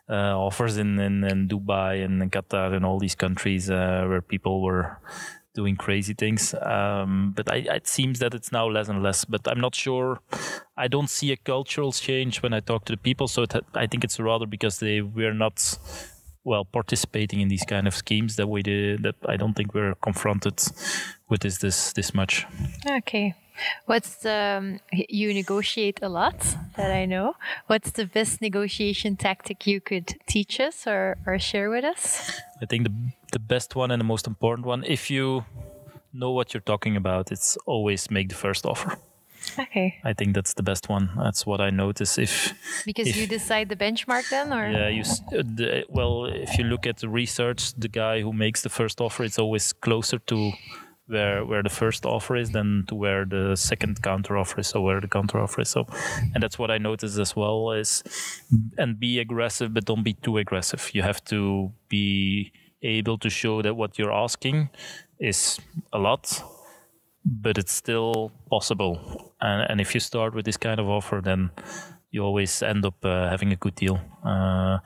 [0.09, 4.97] uh, offers in, in, in, Dubai and Qatar and all these countries where people were
[5.53, 6.53] doing crazy things.
[6.61, 10.21] Um, but I, it seems that it's now less and less but I'm not sure.
[10.77, 13.27] I don't see a cultural change when I talk to the people.
[13.27, 15.77] So it, I think it's rather because they were not
[16.43, 19.95] well participating in these kind of schemes that we did that I don't think we're
[19.95, 20.61] confronted
[21.29, 22.45] with this this this much.
[22.89, 23.35] Okay.
[23.85, 26.39] What's the um, you negotiate a lot
[26.77, 27.35] that I know.
[27.67, 32.31] What's the best negotiation tactic you could teach us or, or share with us?
[32.61, 32.93] I think the
[33.31, 35.45] the best one and the most important one, if you
[36.13, 38.97] know what you're talking about, it's always make the first offer.
[39.59, 39.99] Okay.
[40.03, 41.09] I think that's the best one.
[41.17, 42.17] That's what I notice.
[42.17, 42.53] If
[42.85, 46.63] because if, you decide the benchmark then, or yeah, you uh, the, well, if you
[46.65, 50.51] look at the research, the guy who makes the first offer, it's always closer to
[51.07, 54.83] where where the first offer is than to where the second counter offer is or
[54.83, 55.69] where the counter offer is.
[55.69, 55.85] So,
[56.33, 58.03] and that's what I noticed as well is,
[58.77, 60.91] and be aggressive, but don't be too aggressive.
[60.93, 64.69] You have to be able to show that what you're asking
[65.19, 65.59] is
[65.93, 66.41] a lot
[67.25, 69.33] but it's still possible.
[69.41, 71.51] And, and if you start with this kind of offer, then
[72.11, 73.99] you always end up uh, having a good deal.
[74.23, 74.79] Uh,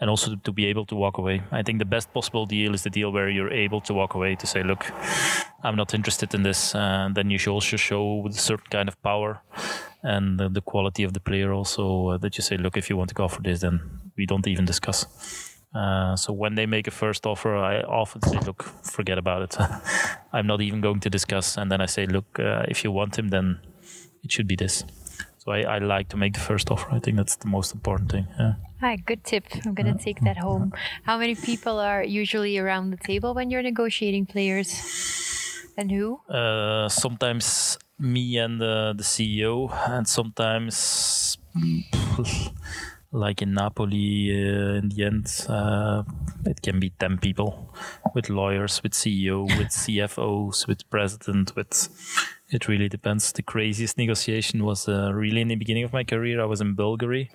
[0.00, 1.42] and also to be able to walk away.
[1.50, 4.36] I think the best possible deal is the deal where you're able to walk away
[4.36, 4.86] to say, look,
[5.64, 6.74] I'm not interested in this.
[6.74, 9.42] And then you should also show with a certain kind of power
[10.02, 12.96] and the, the quality of the player also uh, that you say, look, if you
[12.96, 13.80] want to go for this, then
[14.16, 15.47] we don't even discuss.
[15.74, 19.56] Uh, so when they make a first offer, I often say, look, forget about it.
[20.32, 21.56] I'm not even going to discuss.
[21.56, 23.60] And then I say, look, uh, if you want him, then
[24.22, 24.84] it should be this.
[25.38, 26.90] So I, I, like to make the first offer.
[26.90, 28.26] I think that's the most important thing.
[28.38, 28.54] Yeah.
[28.80, 29.44] Hi, good tip.
[29.64, 30.04] I'm gonna yeah.
[30.04, 30.72] take that home.
[31.04, 34.70] How many people are usually around the table when you're negotiating players?
[35.76, 36.20] And who?
[36.28, 41.38] Uh, sometimes me and the, the CEO, and sometimes
[43.12, 46.02] like in Napoli, uh, in the end, uh,
[46.44, 47.74] it can be 10 people
[48.14, 51.88] with lawyers, with CEO, with CFOs, with president, with
[52.50, 53.32] it really depends.
[53.32, 56.40] The craziest negotiation was uh, really in the beginning of my career.
[56.40, 57.28] I was in Bulgaria,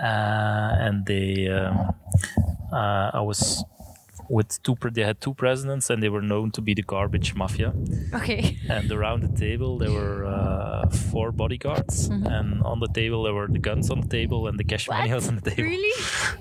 [0.00, 1.94] uh, and they, um,
[2.72, 3.64] uh, I was
[4.28, 4.76] with two.
[4.92, 7.72] They had two presidents, and they were known to be the garbage mafia.
[8.14, 8.58] Okay.
[8.68, 12.26] And around the table there were uh, four bodyguards, mm-hmm.
[12.26, 14.98] and on the table there were the guns on the table and the cash what?
[14.98, 15.62] money was on the table.
[15.62, 15.96] Really?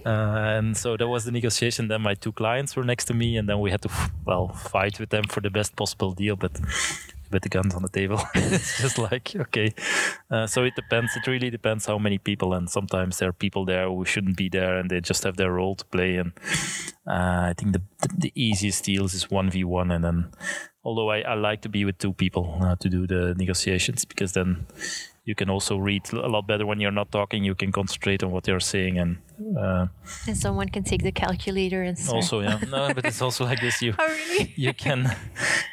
[0.06, 1.88] Uh, and so that was the negotiation.
[1.88, 3.90] Then my two clients were next to me, and then we had to
[4.26, 6.60] well fight with them for the best possible deal, but
[7.32, 8.22] with the guns on the table.
[8.36, 9.74] it's just like okay.
[10.30, 11.16] Uh, so it depends.
[11.16, 14.50] It really depends how many people, and sometimes there are people there who shouldn't be
[14.50, 16.18] there, and they just have their role to play.
[16.18, 16.34] And
[17.08, 20.32] uh, I think the, the, the easiest deals is one v one, and then
[20.86, 24.34] although I, I like to be with two people uh, to do the negotiations because
[24.34, 24.68] then
[25.26, 27.44] you can also read a lot better when you're not talking.
[27.44, 29.18] You can concentrate on what they're saying, and
[29.60, 29.88] uh,
[30.28, 32.18] and someone can take the calculator and start.
[32.18, 32.60] also yeah.
[32.70, 33.82] No, but it's also like this.
[33.82, 34.54] You oh, really?
[34.56, 35.16] you can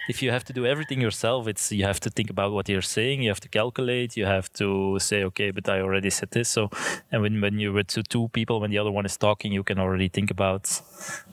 [0.09, 1.46] if you have to do everything yourself.
[1.46, 3.20] It's you have to think about what you're saying.
[3.20, 4.16] You have to calculate.
[4.16, 6.48] You have to say okay, but I already said this.
[6.48, 6.70] So
[7.11, 9.79] and when when you're with two people, when the other one is talking, you can
[9.79, 10.81] already think about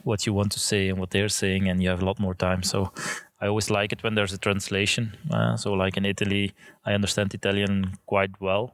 [0.03, 2.35] what you want to say and what they're saying, and you have a lot more
[2.35, 2.63] time.
[2.63, 2.91] So
[3.41, 5.15] I always like it when there's a translation.
[5.31, 6.53] Uh, so, like in Italy,
[6.85, 8.73] I understand Italian quite well.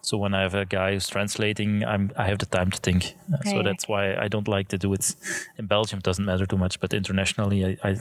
[0.00, 3.14] So when I have a guy who's translating, I'm I have the time to think.
[3.30, 3.50] Uh, okay.
[3.50, 5.14] So that's why I don't like to do it.
[5.58, 7.96] In Belgium, it doesn't matter too much, but internationally, I, I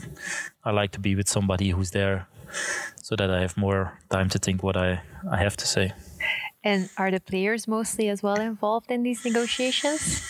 [0.64, 2.28] I like to be with somebody who's there,
[3.02, 5.02] so that I have more time to think what I
[5.32, 5.94] I have to say.
[6.64, 10.22] And are the players mostly as well involved in these negotiations?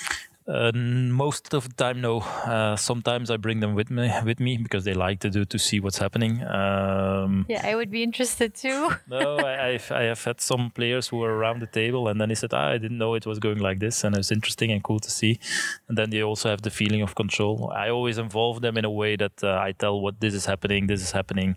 [0.48, 2.20] Uh, most of the time, no.
[2.20, 5.58] Uh, sometimes I bring them with me with me because they like to do to
[5.58, 6.44] see what's happening.
[6.44, 8.92] Um, yeah, I would be interested too.
[9.10, 12.30] no, I, I've, I have had some players who were around the table, and then
[12.30, 14.72] they said, ah, "I didn't know it was going like this," and it was interesting
[14.72, 15.40] and cool to see.
[15.88, 17.72] And then they also have the feeling of control.
[17.76, 20.86] I always involve them in a way that uh, I tell what this is happening,
[20.86, 21.56] this is happening.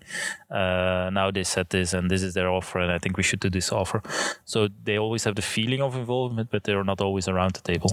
[0.51, 3.41] Uh, now they said this, and this is their offer, and I think we should
[3.41, 4.03] do this offer.
[4.47, 7.61] So they always have the feeling of involvement, but they are not always around the
[7.61, 7.93] table.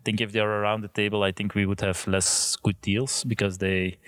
[0.00, 3.22] I think if they're around the table, I think we would have less good deals
[3.24, 3.98] because they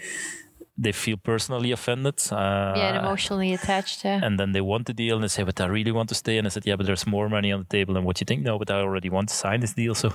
[0.79, 2.19] they feel personally offended.
[2.31, 4.05] Uh, yeah, and emotionally attached.
[4.05, 4.21] Yeah.
[4.23, 6.39] And then they want the deal and they say, but I really want to stay.
[6.39, 8.43] And I said, yeah, but there's more money on the table than what you think.
[8.43, 9.95] No, but I already want to sign this deal.
[10.03, 10.13] So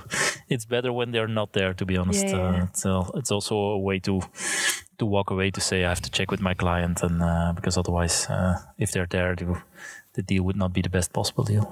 [0.48, 2.26] it's better when they're not there, to be honest.
[2.26, 2.62] Yeah, yeah.
[2.64, 4.20] Uh, so it's also a way to
[4.98, 7.78] to walk away to say I have to check with my client, and uh, because
[7.78, 9.46] otherwise, uh, if they're there, they,
[10.18, 11.64] the deal would not be the best possible deal.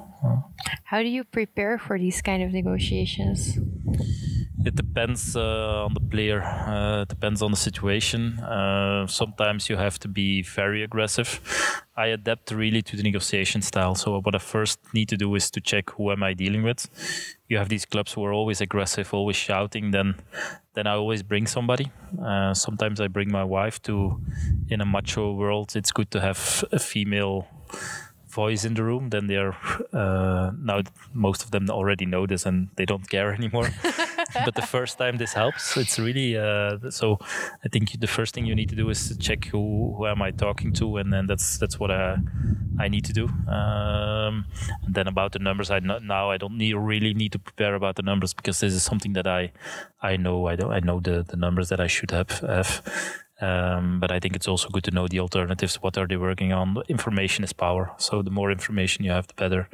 [0.85, 3.59] How do you prepare for these kind of negotiations?
[4.65, 6.43] It depends uh, on the player.
[6.43, 8.39] Uh, it depends on the situation.
[8.39, 11.29] Uh, sometimes you have to be very aggressive.
[11.97, 13.95] I adapt really to the negotiation style.
[13.97, 16.81] So what I first need to do is to check who am I dealing with.
[17.49, 19.91] You have these clubs who are always aggressive, always shouting.
[19.91, 20.15] Then,
[20.75, 21.91] then I always bring somebody.
[22.23, 24.21] Uh, sometimes I bring my wife to.
[24.69, 27.47] In a macho world, it's good to have a female
[28.37, 29.57] voice in the room, then they're
[29.93, 30.79] uh, now
[31.13, 33.69] most of them already know this and they don't care anymore.
[34.47, 37.19] but the first time this helps, it's really uh, so.
[37.65, 40.21] I think the first thing you need to do is to check who who am
[40.23, 42.19] I talking to, and then that's that's what I
[42.79, 43.27] I need to do.
[43.59, 44.45] Um,
[44.85, 47.97] and then about the numbers, I now I don't need really need to prepare about
[47.97, 49.53] the numbers because this is something that I
[50.03, 52.83] I know I don't I know the the numbers that I should have have
[53.41, 55.77] um, but I think it's also good to know the alternatives.
[55.77, 56.83] What are they working on?
[56.89, 57.93] Information is power.
[57.99, 59.69] So the more information you have, the better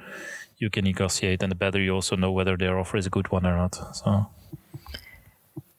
[0.59, 3.31] you can negotiate, and the better you also know whether their offer is a good
[3.31, 3.75] one or not.
[3.97, 4.27] So.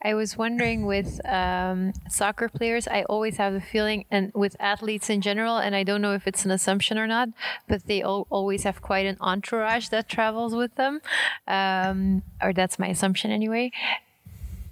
[0.05, 5.09] I was wondering with um, soccer players, I always have the feeling, and with athletes
[5.09, 7.29] in general, and I don't know if it's an assumption or not,
[7.69, 10.99] but they all, always have quite an entourage that travels with them,
[11.47, 13.71] um, or that's my assumption anyway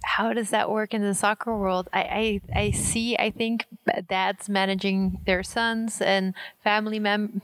[0.03, 1.89] how does that work in the soccer world?
[1.93, 3.65] I, I, I see, I think
[4.07, 6.33] dads managing their sons and
[6.63, 7.41] family, mem-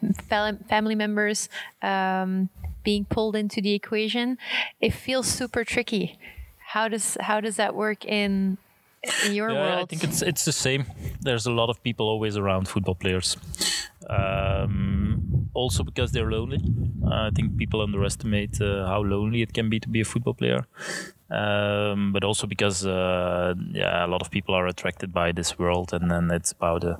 [0.68, 1.50] family members
[1.82, 2.50] um,
[2.84, 4.38] being pulled into the equation.
[4.82, 6.18] It feels super tricky.
[6.58, 8.58] How does, how does that work in,
[9.24, 9.84] in your yeah, world?
[9.84, 10.86] I think it's, it's the same.
[11.22, 13.38] There's a lot of people always around football players.
[14.10, 16.60] Um, also because they're lonely.
[17.04, 20.34] Uh, I think people underestimate uh, how lonely it can be to be a football
[20.34, 20.66] player
[21.30, 25.94] um, but also because uh, yeah, a lot of people are attracted by this world,
[25.94, 26.96] and then it's about uh,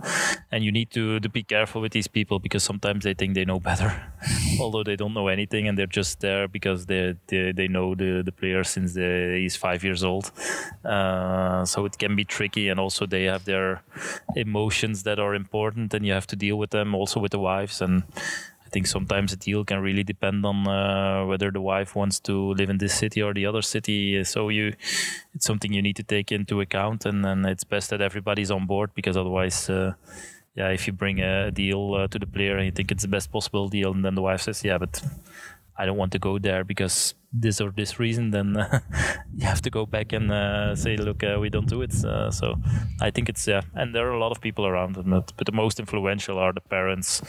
[0.52, 3.46] and you need to, to be careful with these people because sometimes they think they
[3.46, 4.12] know better,
[4.60, 8.22] although they don't know anything, and they're just there because they they, they know the
[8.24, 10.32] the player since he's five years old.
[10.84, 13.82] Uh, so it can be tricky, and also they have their
[14.36, 17.82] emotions that are important, and you have to deal with them also with the wives
[17.82, 18.04] and
[18.68, 22.54] I think sometimes a deal can really depend on uh, whether the wife wants to
[22.54, 24.22] live in this city or the other city.
[24.26, 24.74] So you,
[25.34, 28.66] it's something you need to take into account, and then it's best that everybody's on
[28.66, 29.94] board because otherwise, uh,
[30.54, 33.08] yeah, if you bring a deal uh, to the player and you think it's the
[33.08, 35.02] best possible deal, and then the wife says, yeah, but
[35.78, 38.80] I don't want to go there because this or this reason, then uh,
[39.36, 41.94] you have to go back and uh, say, look, uh, we don't do it.
[41.94, 42.56] So
[43.02, 45.52] I think it's yeah, and there are a lot of people around, but, but the
[45.52, 47.22] most influential are the parents,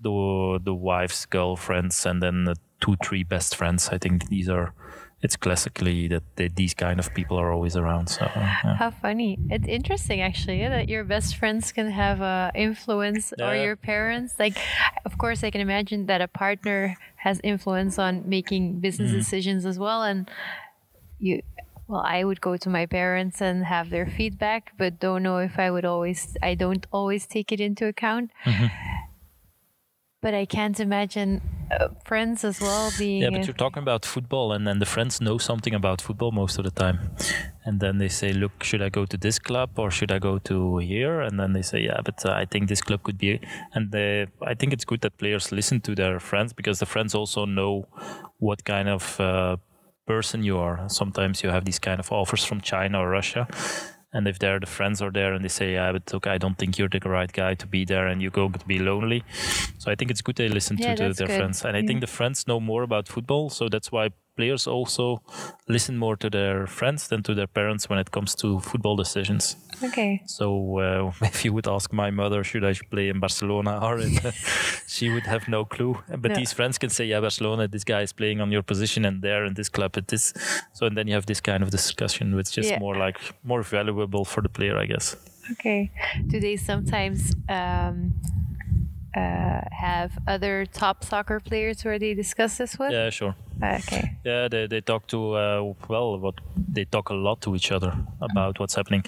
[0.00, 3.88] the the wives, girlfriends, and then the two, three best friends.
[3.88, 4.74] I think these are
[5.22, 8.08] it's classically that they, these kind of people are always around.
[8.08, 8.76] So yeah.
[8.76, 9.38] how funny!
[9.50, 13.50] It's interesting actually that your best friends can have a influence yeah.
[13.50, 14.34] or your parents.
[14.38, 14.56] Like,
[15.04, 19.14] of course, I can imagine that a partner has influence on making business mm.
[19.14, 20.30] decisions as well, and
[21.18, 21.42] you.
[21.86, 25.58] Well, I would go to my parents and have their feedback, but don't know if
[25.58, 26.36] I would always.
[26.40, 28.30] I don't always take it into account.
[28.44, 28.89] Mm-hmm
[30.22, 31.40] but I can't imagine
[31.70, 33.22] uh, friends as well being.
[33.22, 36.58] Yeah, but you're talking about football, and then the friends know something about football most
[36.58, 36.98] of the time,
[37.64, 40.38] and then they say, "Look, should I go to this club or should I go
[40.38, 43.40] to here?" And then they say, "Yeah, but uh, I think this club could be."
[43.74, 47.14] And they, I think it's good that players listen to their friends because the friends
[47.14, 47.88] also know
[48.38, 49.56] what kind of uh,
[50.06, 50.88] person you are.
[50.88, 53.46] Sometimes you have these kind of offers from China or Russia
[54.12, 56.58] and if they're the friends are there and they say, yeah, but look, I don't
[56.58, 59.22] think you're the right guy to be there, and you go to be lonely.
[59.78, 61.36] So I think it's good they listen yeah, to, the, their good.
[61.36, 62.02] friends, and I think mm.
[62.02, 64.10] the friends know more about football, so that's why
[64.40, 65.20] players also
[65.68, 69.56] listen more to their friends than to their parents when it comes to football decisions.
[69.84, 70.22] Okay.
[70.26, 74.18] So uh, if you would ask my mother, should I play in Barcelona or in,
[74.96, 75.94] she would have no clue.
[76.08, 76.34] But no.
[76.34, 79.44] these friends can say, yeah, Barcelona, this guy is playing on your position, and there
[79.44, 80.32] in this club at this.
[80.72, 82.78] So and then you have this kind of discussion, which is yeah.
[82.78, 85.16] more like more valuable for the player, I guess.
[85.52, 85.90] Okay.
[86.28, 88.14] Do they sometimes um,
[89.14, 92.92] uh, have other top soccer players where they discuss this with?
[92.92, 93.34] Yeah, sure.
[93.62, 94.16] Okay.
[94.24, 97.94] Yeah, they, they talk to uh, well, what they talk a lot to each other
[98.20, 99.04] about what's happening.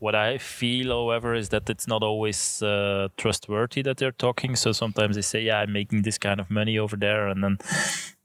[0.00, 4.56] What I feel, however, is that it's not always uh, trustworthy that they're talking.
[4.56, 7.58] So sometimes they say, "Yeah, I'm making this kind of money over there," and then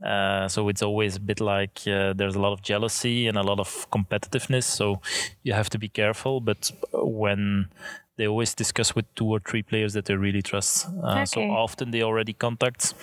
[0.04, 3.44] uh, so it's always a bit like uh, there's a lot of jealousy and a
[3.44, 4.64] lot of competitiveness.
[4.64, 5.02] So
[5.44, 6.40] you have to be careful.
[6.42, 7.70] But when
[8.18, 10.88] they always discuss with two or three players that they really trust.
[11.04, 11.26] Uh, okay.
[11.26, 12.96] So often they already contact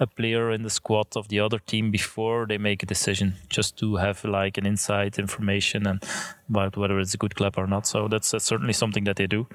[0.00, 3.78] a player in the squad of the other team before they make a decision, just
[3.78, 6.04] to have like an inside information and
[6.50, 7.86] about whether it's a good club or not.
[7.86, 9.46] So that's uh, certainly something that they do.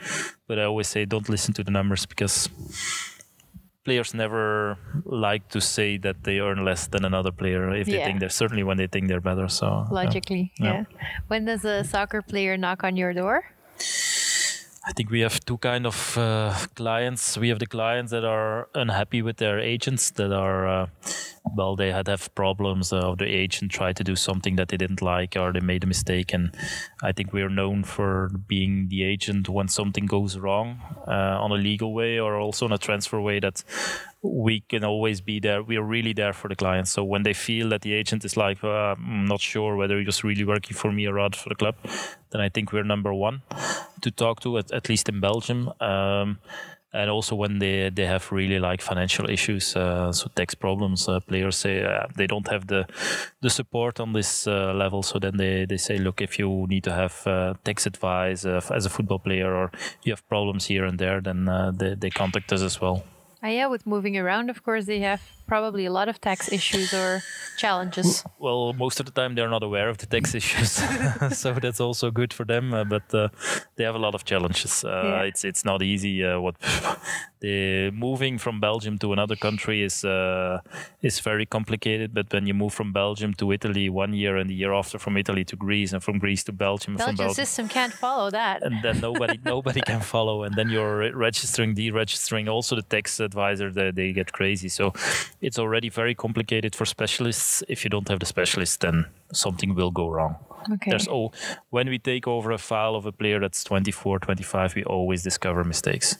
[0.47, 2.49] But I always say don't listen to the numbers because
[3.85, 8.19] players never like to say that they earn less than another player if they think
[8.19, 9.47] they're certainly when they think they're better.
[9.47, 10.85] So logically, yeah.
[10.89, 11.07] yeah.
[11.27, 13.43] When does a soccer player knock on your door?
[14.85, 17.37] I think we have two kind of uh, clients.
[17.37, 20.87] We have the clients that are unhappy with their agents, that are uh,
[21.55, 24.77] well, they had have problems, uh, or the agent tried to do something that they
[24.77, 26.33] didn't like, or they made a mistake.
[26.33, 26.51] And
[27.01, 31.51] I think we are known for being the agent when something goes wrong uh, on
[31.51, 33.63] a legal way, or also in a transfer way that
[34.23, 35.61] we can always be there.
[35.61, 36.91] We are really there for the clients.
[36.91, 40.23] So when they feel that the agent is like, uh, I'm not sure whether just
[40.23, 41.75] really working for me or not for the club,
[42.31, 43.41] then I think we're number one
[44.01, 45.71] to talk to, at, at least in Belgium.
[45.81, 46.39] Um,
[46.93, 51.19] and also when they they have really like financial issues, uh, so tax problems, uh,
[51.21, 52.85] players say uh, they don't have the
[53.41, 55.01] the support on this uh, level.
[55.01, 58.61] So then they, they say, look, if you need to have uh, tax advice uh,
[58.71, 59.71] as a football player or
[60.03, 63.03] you have problems here and there, then they, they contact us as well.
[63.43, 66.93] Uh, yeah, with moving around, of course, they have probably a lot of tax issues
[66.93, 67.21] or
[67.57, 68.23] challenges.
[68.39, 70.71] Well, most of the time they're not aware of the tax issues,
[71.37, 72.73] so that's also good for them.
[72.73, 73.27] Uh, but uh,
[73.75, 74.85] they have a lot of challenges.
[74.85, 75.21] Uh, yeah.
[75.23, 76.23] It's it's not easy.
[76.23, 76.55] Uh, what
[77.43, 80.61] the moving from Belgium to another country is uh,
[81.01, 82.13] is very complicated.
[82.13, 85.17] But when you move from Belgium to Italy one year and the year after from
[85.17, 88.63] Italy to Greece and from Greece to Belgium, Belgian from Belgium, system can't follow that,
[88.63, 90.43] and then nobody nobody can follow.
[90.43, 92.49] And then you're registering, deregistering.
[92.49, 94.69] Also, the tax advisor they, they get crazy.
[94.69, 94.93] So
[95.41, 97.61] it's already very complicated for specialists.
[97.67, 100.37] If you don't have the specialist, then something will go wrong.
[100.71, 100.91] Okay.
[100.91, 101.33] There's all
[101.71, 105.65] when we take over a file of a player that's 24, 25, we always discover
[105.65, 106.17] mistakes.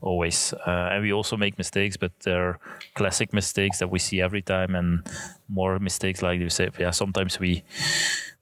[0.00, 2.58] Always, uh, and we also make mistakes, but they're
[2.94, 5.06] classic mistakes that we see every time, and
[5.48, 6.70] more mistakes like you say.
[6.78, 7.64] Yeah, sometimes we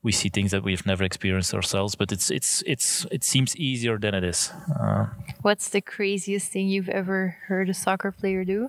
[0.02, 3.98] we see things that we've never experienced ourselves, but it's it's it's it seems easier
[3.98, 4.52] than it is.
[4.78, 5.06] Uh,
[5.42, 8.68] What's the craziest thing you've ever heard a soccer player do?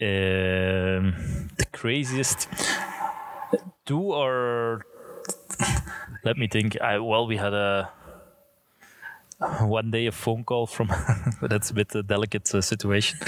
[0.00, 2.48] Um, the craziest
[3.86, 4.84] do or
[6.24, 6.80] let me think.
[6.80, 7.90] I well, we had a
[9.60, 10.88] one day a phone call from
[11.42, 13.18] that's a bit a delicate uh, situation.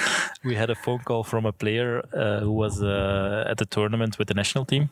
[0.45, 4.19] We had a phone call from a player uh, who was uh, at the tournament
[4.19, 4.91] with the national team,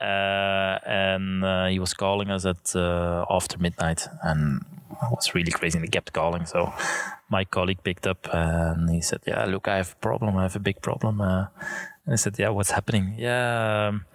[0.00, 5.52] uh, and uh, he was calling us at uh, after midnight, and it was really
[5.52, 5.78] crazy.
[5.78, 6.72] And he kept calling, so
[7.28, 10.36] my colleague picked up and he said, "Yeah, look, I have a problem.
[10.36, 11.48] I have a big problem." and
[12.08, 13.88] I said, "Yeah, what's happening?" Yeah.
[13.88, 14.06] Um,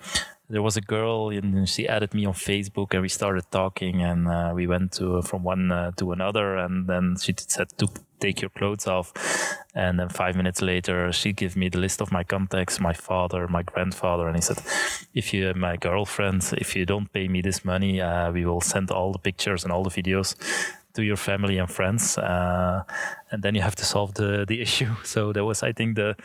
[0.50, 4.28] there was a girl and she added me on Facebook and we started talking and
[4.28, 7.88] uh, we went to from one uh, to another and then she said to
[8.20, 9.14] take your clothes off.
[9.76, 13.47] And then five minutes later she gave me the list of my contacts my father
[13.47, 14.58] my grandfather and he said
[15.14, 18.89] if you my girlfriend if you don't pay me this money uh, we will send
[18.89, 20.36] all the pictures and all the videos
[20.94, 22.84] to your family and friends, uh,
[23.32, 24.90] and then you have to solve the the issue.
[25.04, 26.16] So that was, I think, the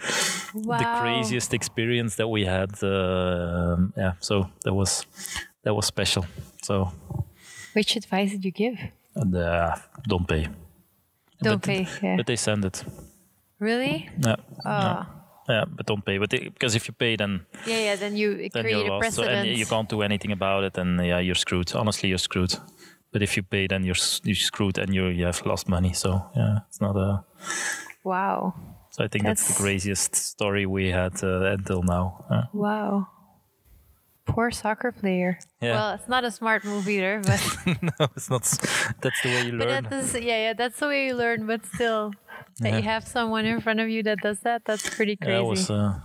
[0.55, 0.79] wow.
[0.79, 2.83] the craziest experience that we had.
[2.83, 5.07] Uh, yeah, so that was
[5.63, 6.27] that was special.
[6.63, 6.93] So,
[7.75, 8.79] which advice did you give?
[9.15, 9.77] And, uh,
[10.09, 10.49] don't pay.
[11.43, 11.87] Don't but, pay.
[12.03, 12.17] Yeah.
[12.17, 12.85] But they send it.
[13.59, 14.09] Really?
[14.19, 14.37] Yeah.
[14.65, 14.71] Oh.
[14.71, 15.05] Yeah.
[15.49, 16.19] Yeah, but don't pay.
[16.19, 19.31] But they, because if you pay, then yeah, yeah, then you then create a precedent,
[19.31, 21.75] so, and you can't do anything about it, and yeah, you're screwed.
[21.75, 22.55] Honestly, you're screwed.
[23.15, 25.93] But if you pay, then you're you're screwed and you you have lost money.
[25.93, 27.25] So yeah, it's not a.
[28.03, 28.55] Wow.
[28.91, 32.25] So I think that's, that's the craziest story we had uh, until now.
[32.29, 32.43] Uh.
[32.53, 33.07] Wow.
[34.27, 35.39] Poor soccer player.
[35.61, 35.75] Yeah.
[35.75, 37.41] Well, it's not a smart move either, but
[37.83, 38.43] no, it's not.
[39.01, 39.85] That's the way you learn.
[39.85, 41.47] But that is, yeah, yeah, that's the way you learn.
[41.47, 42.13] But still,
[42.59, 42.77] that yeah.
[42.79, 45.33] you have someone in front of you that does that, that's pretty crazy.
[45.33, 46.03] Yeah, it was a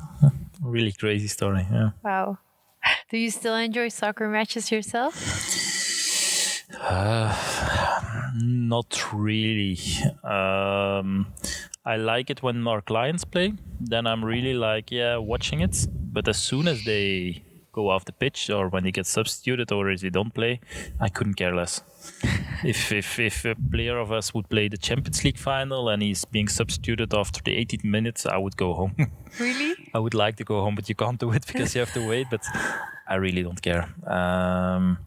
[0.61, 1.65] really crazy story.
[1.71, 1.89] Yeah.
[2.03, 2.37] Wow.
[3.09, 5.15] Do you still enjoy soccer matches yourself?
[6.79, 9.77] Uh, not really.
[10.23, 11.27] Um,
[11.85, 13.53] I like it when our clients play.
[13.79, 15.87] Then I'm really like, yeah, watching it.
[15.91, 19.89] But as soon as they go off the pitch or when they get substituted or
[19.89, 20.59] if they don't play,
[20.99, 21.81] I couldn't care less.
[22.63, 26.25] if, if if a player of us would play the Champions League final and he's
[26.25, 28.95] being substituted after the 18 minutes, I would go home.
[29.39, 29.75] Really?
[29.93, 32.07] I would like to go home, but you can't do it because you have to
[32.09, 32.27] wait.
[32.31, 32.41] But
[33.07, 33.87] I really don't care.
[34.07, 34.97] Um,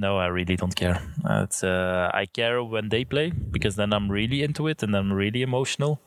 [0.00, 0.98] no, I really don't care.
[1.44, 5.12] It's uh, I care when they play because then I'm really into it and I'm
[5.12, 6.00] really emotional.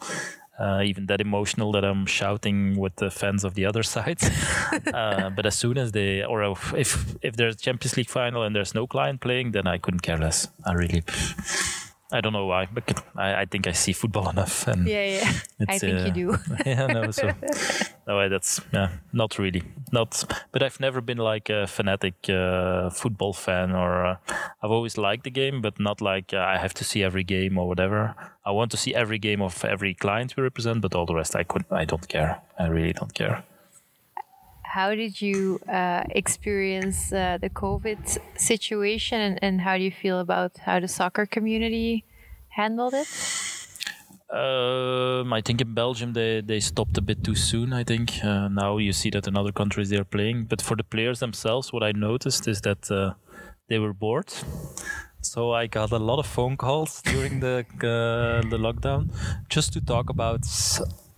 [0.60, 4.20] Uh, even that emotional that I'm shouting with the fans of the other side.
[4.94, 6.44] uh, but as soon as they, or
[6.76, 10.18] if if there's Champions League final and there's no client playing, then I couldn't care
[10.18, 10.48] less.
[10.66, 11.04] I really.
[12.12, 14.68] I don't know why, but I, I think I see football enough.
[14.68, 15.34] And yeah, yeah,
[15.68, 16.38] I think uh, you do.
[16.66, 17.32] yeah, no, so
[18.08, 20.24] no, that's yeah, not really, not.
[20.52, 24.18] But I've never been like a fanatic uh, football fan, or uh,
[24.62, 27.58] I've always liked the game, but not like uh, I have to see every game
[27.58, 28.16] or whatever.
[28.46, 31.36] I want to see every game of every client we represent, but all the rest
[31.36, 32.42] I could, I don't care.
[32.60, 33.44] I really don't care
[34.74, 40.20] how did you uh, experience uh, the COVID situation, and, and, how do you feel
[40.20, 42.06] about how the soccer community
[42.50, 43.08] handled it?
[44.34, 47.72] Um, I think in Belgium they, they stopped a bit too soon.
[47.72, 50.84] I think uh, now you see that in other countries they're playing, but for the
[50.84, 53.14] players themselves, what I noticed is that uh,
[53.70, 54.34] they were bored.
[55.22, 59.10] So I got a lot of phone calls during the uh, the lockdown
[59.50, 60.42] just to talk about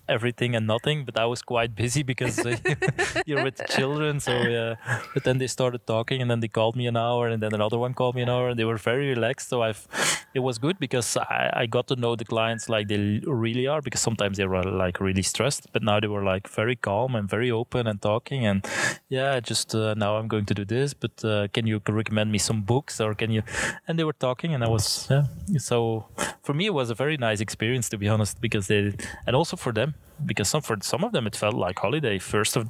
[0.07, 1.05] everything and nothing.
[1.05, 2.57] But I was quite busy because uh,
[3.25, 4.19] you're with children.
[4.19, 4.75] So yeah.
[5.13, 7.77] But then they started talking, and then they called me an hour, and then another
[7.77, 9.49] one called me an hour, and they were very relaxed.
[9.49, 9.87] So I've
[10.33, 13.81] it was good because I, I got to know the clients like they really are.
[13.81, 17.29] Because sometimes they were like really stressed, but now they were like very calm and
[17.29, 18.45] very open and talking.
[18.45, 18.65] And
[19.09, 22.37] yeah, just uh, now I'm going to do this, but uh, can you recommend me
[22.37, 23.43] some books or can you?
[23.87, 25.23] And they were talking, and I was yeah.
[25.57, 26.05] So
[26.43, 28.93] for me, it was a very nice experience to be honest, because they
[29.25, 29.94] and also for them
[30.25, 32.19] because some for some of them it felt like holiday.
[32.19, 32.69] First of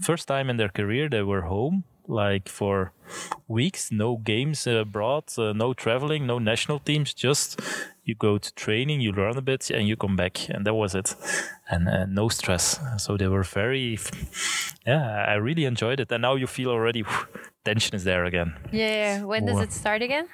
[0.00, 2.92] first time in their career they were home like for
[3.46, 7.60] weeks no games abroad uh, no traveling no national teams just
[8.04, 10.94] you go to training you learn a bit and you come back and that was
[10.94, 11.14] it.
[11.70, 12.80] And uh, no stress.
[12.98, 13.98] So they were very
[14.86, 16.10] yeah i really enjoyed it.
[16.10, 17.26] And now you feel already whew,
[17.64, 18.54] tension is there again.
[18.72, 20.28] Yeah when does it start again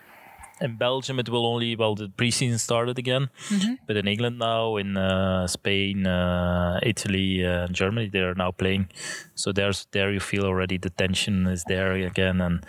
[0.60, 3.74] in Belgium, it will only well the preseason started again, mm-hmm.
[3.86, 8.88] but in England now, in uh, Spain, uh, Italy, uh, Germany, they are now playing.
[9.34, 12.64] So there's there you feel already the tension is there again, and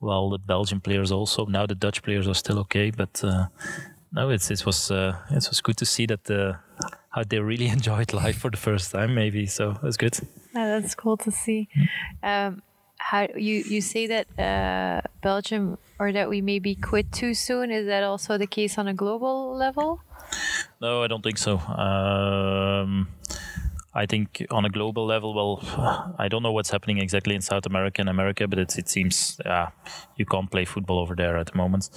[0.00, 3.46] well, the Belgian players also now the Dutch players are still okay, but uh,
[4.12, 6.54] no, it's it was uh, it was good to see that uh,
[7.10, 9.46] how they really enjoyed life for the first time, maybe.
[9.46, 10.18] So that's good.
[10.54, 11.68] Yeah, that's cool to see.
[11.76, 12.54] Mm-hmm.
[12.54, 12.62] Um,
[13.10, 17.70] how you you say that uh, Belgium or that we maybe quit too soon?
[17.70, 20.00] Is that also the case on a global level?
[20.80, 21.58] No, I don't think so.
[21.58, 23.08] Um,
[23.94, 27.64] I think on a global level, well, I don't know what's happening exactly in South
[27.64, 29.68] America and America, but it, seems yeah,
[30.16, 31.88] you can't play football over there at the moment.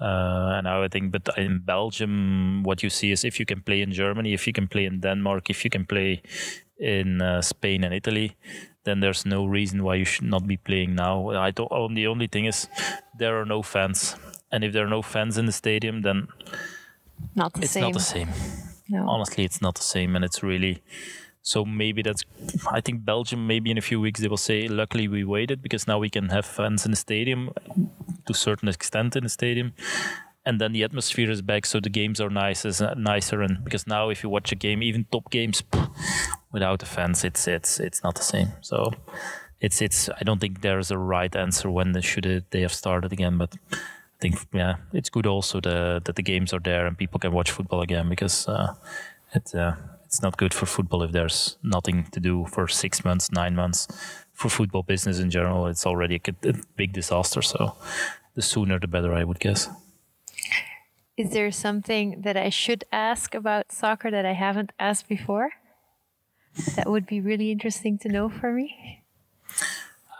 [0.00, 3.82] Uh, and I think, but in Belgium, what you see is if you can play
[3.82, 6.22] in Germany, if you can play in Denmark, if you can play
[6.78, 8.36] in uh, Spain and Italy,
[8.84, 11.30] then there's no reason why you should not be playing now.
[11.30, 11.68] I don't.
[11.70, 12.68] Oh, the only thing is
[13.18, 14.16] there are no fans,
[14.52, 16.28] and if there are no fans in the stadium, then
[17.34, 17.82] not the it's same.
[17.82, 18.28] not the same.
[18.88, 19.08] No.
[19.08, 20.82] Honestly, it's not the same, and it's really.
[21.42, 22.24] So maybe that's.
[22.70, 23.46] I think Belgium.
[23.46, 26.28] Maybe in a few weeks they will say, "Luckily we waited because now we can
[26.28, 27.50] have fans in the stadium,
[28.26, 29.72] to a certain extent in the stadium."
[30.46, 33.42] And then the atmosphere is back, so the games are nice, is nicer.
[33.42, 35.62] And because now, if you watch a game, even top games,
[36.52, 38.52] without the fans, it's it's it's not the same.
[38.60, 38.92] So
[39.60, 40.08] it's it's.
[40.08, 43.54] I don't think there's a right answer when they should they have started again, but.
[43.72, 47.32] I think yeah, it's good also the, that the games are there and people can
[47.32, 48.72] watch football again because uh,
[49.34, 49.74] it, uh,
[50.06, 53.88] it's not good for football if there's nothing to do for six months, nine months.
[54.32, 57.42] For football business in general, it's already a, a big disaster.
[57.42, 57.74] So
[58.34, 59.68] the sooner the better, I would guess.
[61.16, 65.50] Is there something that I should ask about soccer that I haven't asked before?
[66.74, 69.04] That would be really interesting to know for me.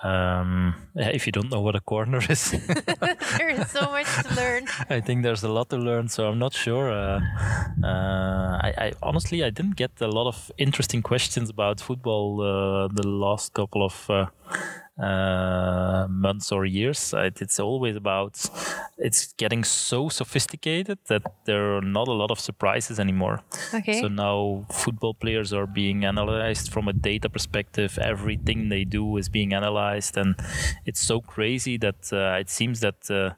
[0.04, 2.50] Um, if you don't know what a corner is,
[3.38, 4.66] there is so much to learn.
[4.90, 6.92] I think there's a lot to learn, so I'm not sure.
[6.92, 7.20] Uh,
[7.82, 12.88] uh, I, I, honestly I didn't get a lot of interesting questions about football uh,
[12.92, 14.10] the last couple of
[15.00, 17.14] uh, uh, months or years.
[17.16, 18.32] It's always about
[18.98, 23.40] it's getting so sophisticated that there are not a lot of surprises anymore.
[23.72, 24.00] Okay.
[24.00, 27.98] So now football players are being analyzed from a data perspective.
[28.00, 30.34] Everything they do is being analyzed, and
[30.84, 33.10] it's so crazy that uh, it seems that.
[33.10, 33.34] Uh,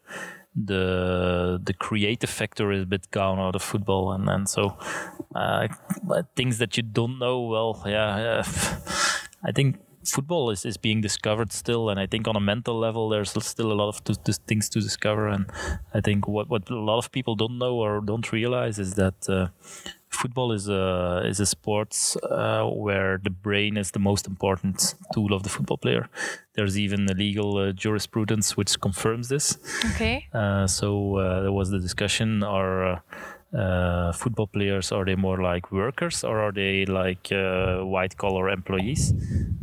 [0.58, 4.78] the the creative factor is a bit gone out of football and and so
[5.34, 5.68] uh,
[6.34, 8.42] things that you don't know well yeah
[9.44, 9.76] I think
[10.10, 13.72] football is, is being discovered still and i think on a mental level there's still
[13.72, 15.46] a lot of t- t- things to discover and
[15.94, 19.28] i think what, what a lot of people don't know or don't realize is that
[19.28, 19.48] uh,
[20.16, 25.32] football is a is a sport uh, where the brain is the most important tool
[25.32, 26.08] of the football player.
[26.54, 29.58] There's even a legal uh, jurisprudence which confirms this.
[29.92, 30.26] Okay.
[30.32, 33.02] Uh, so uh, there was the discussion: Are
[33.54, 38.16] uh, uh, football players are they more like workers or are they like uh, white
[38.16, 39.12] collar employees?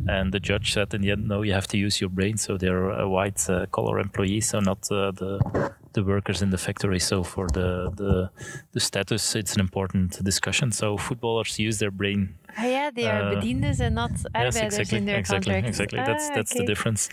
[0.06, 2.36] And the judge said in the end no you have to use your brain.
[2.36, 6.58] So they're a white uh, collar employees so not uh, the the workers in the
[6.58, 8.30] factory so for the, the
[8.72, 13.22] the status it's an important discussion so footballers use their brain Oh, yeah, they are
[13.22, 15.54] uh, bediendes and not arbeiders yes, exactly, in their exactly.
[15.54, 16.60] Exactly, ah, that's that's okay.
[16.60, 17.08] the difference.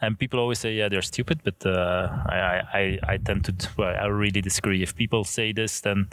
[0.00, 3.94] And people always say, yeah, they're stupid, but uh, I, I I tend to well,
[3.94, 4.82] I really disagree.
[4.82, 6.08] If people say this, then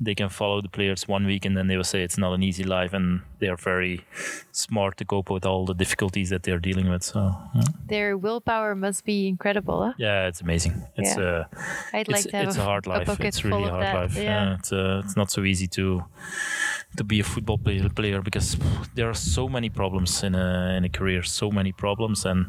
[0.00, 2.42] they can follow the players one week and then they will say it's not an
[2.42, 4.04] easy life and they are very
[4.52, 7.62] smart to cope with all the difficulties that they're dealing with so yeah.
[7.86, 9.92] their willpower must be incredible huh?
[9.98, 11.22] yeah it's amazing it's Yeah.
[11.24, 11.44] uh
[11.92, 13.94] I'd like it's, to have it's a hard life bucket it's really hard that.
[13.94, 14.54] life Yeah.
[14.54, 16.04] it's uh, it's not so easy to
[16.96, 18.56] to be a football player, player because
[18.94, 22.46] there are so many problems in a in a career, so many problems, and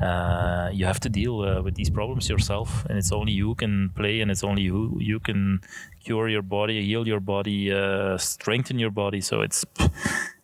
[0.00, 2.84] uh, you have to deal uh, with these problems yourself.
[2.88, 5.60] And it's only you can play, and it's only you you can
[6.04, 9.20] cure your body, heal your body, uh, strengthen your body.
[9.20, 9.64] So it's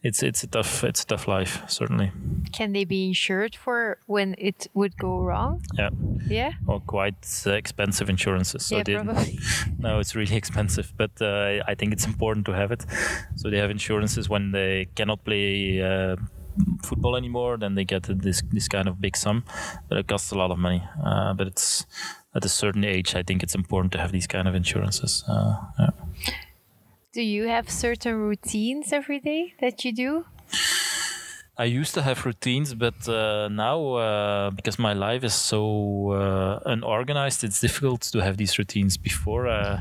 [0.03, 2.13] it's it's a tough it's a tough life certainly.
[2.53, 5.63] Can they be insured for when it would go wrong?
[5.75, 5.91] Yeah.
[6.29, 6.53] Yeah.
[6.67, 8.67] Well, quite expensive insurances.
[8.67, 9.39] So yeah, they, probably.
[9.79, 12.85] no, it's really expensive, but uh, I think it's important to have it.
[13.37, 15.83] So they have insurances when they cannot play.
[15.83, 16.17] Uh,
[16.83, 19.45] football anymore, then they get this this kind of big sum,
[19.89, 20.83] but it costs a lot of money.
[21.05, 21.87] Uh, but it's
[22.39, 25.25] at a certain age, I think it's important to have these kind of insurances.
[25.29, 25.91] Uh, yeah.
[27.13, 30.25] Do you have certain routines every day that you do?
[31.61, 36.61] I used to have routines, but uh, now uh, because my life is so uh,
[36.65, 38.97] unorganized, it's difficult to have these routines.
[38.97, 39.81] Before uh,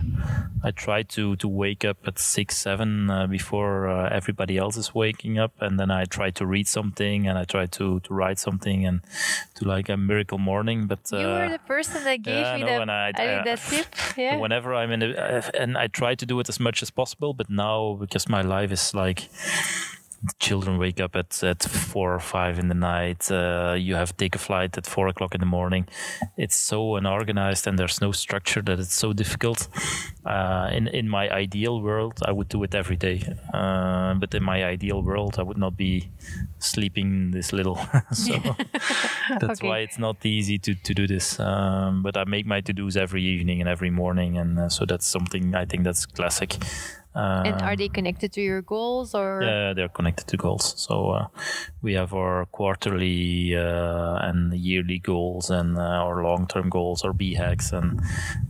[0.64, 4.96] I try to to wake up at six, seven uh, before uh, everybody else is
[4.96, 8.40] waking up, and then I try to read something and I try to to write
[8.40, 9.02] something and
[9.56, 10.88] to like a miracle morning.
[10.88, 13.86] But you were the person that gave yeah, me no, that, I, I, that tip.
[14.18, 14.38] Yeah.
[14.38, 17.52] Whenever I'm in, a, and I try to do it as much as possible, but
[17.52, 19.30] now because my life is like
[20.40, 23.30] children wake up at, at four or five in the night.
[23.32, 25.88] Uh, you have to take a flight at four o'clock in the morning.
[26.38, 29.68] It's so unorganized and there's no structure that it's so difficult.
[30.26, 33.22] Uh, in in my ideal world, I would do it every day.
[33.54, 36.10] Uh, but in my ideal world, I would not be
[36.60, 37.78] sleeping this little.
[38.12, 38.34] so
[39.40, 39.68] that's Okay.
[39.68, 41.40] why it's not easy to, to do this.
[41.40, 44.86] Um, but I make my to dos every evening and every morning, and uh, so
[44.86, 46.58] that's something I think that's classic.
[47.18, 49.42] Uh, and are they connected to your goals or?
[49.42, 50.76] yeah, they're connected to goals.
[50.78, 51.28] So uh,
[51.82, 57.74] we have our quarterly uh, and yearly goals and uh, our long-term goals, our BHAGs,
[57.74, 58.00] and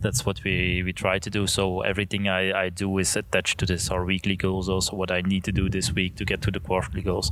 [0.00, 1.46] that's what we, we try to do.
[1.46, 3.90] So everything I, I do is attached to this.
[3.90, 6.60] Our weekly goals, also what I need to do this week to get to the
[6.60, 7.30] quarterly goals.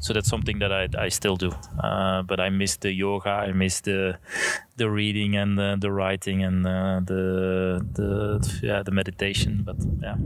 [0.00, 1.52] So that's something that I, I still do.
[1.78, 3.30] Uh, but I miss the yoga.
[3.30, 4.18] I miss the
[4.76, 9.62] the reading and the, the writing and uh, the the yeah the meditation.
[9.64, 10.16] But yeah,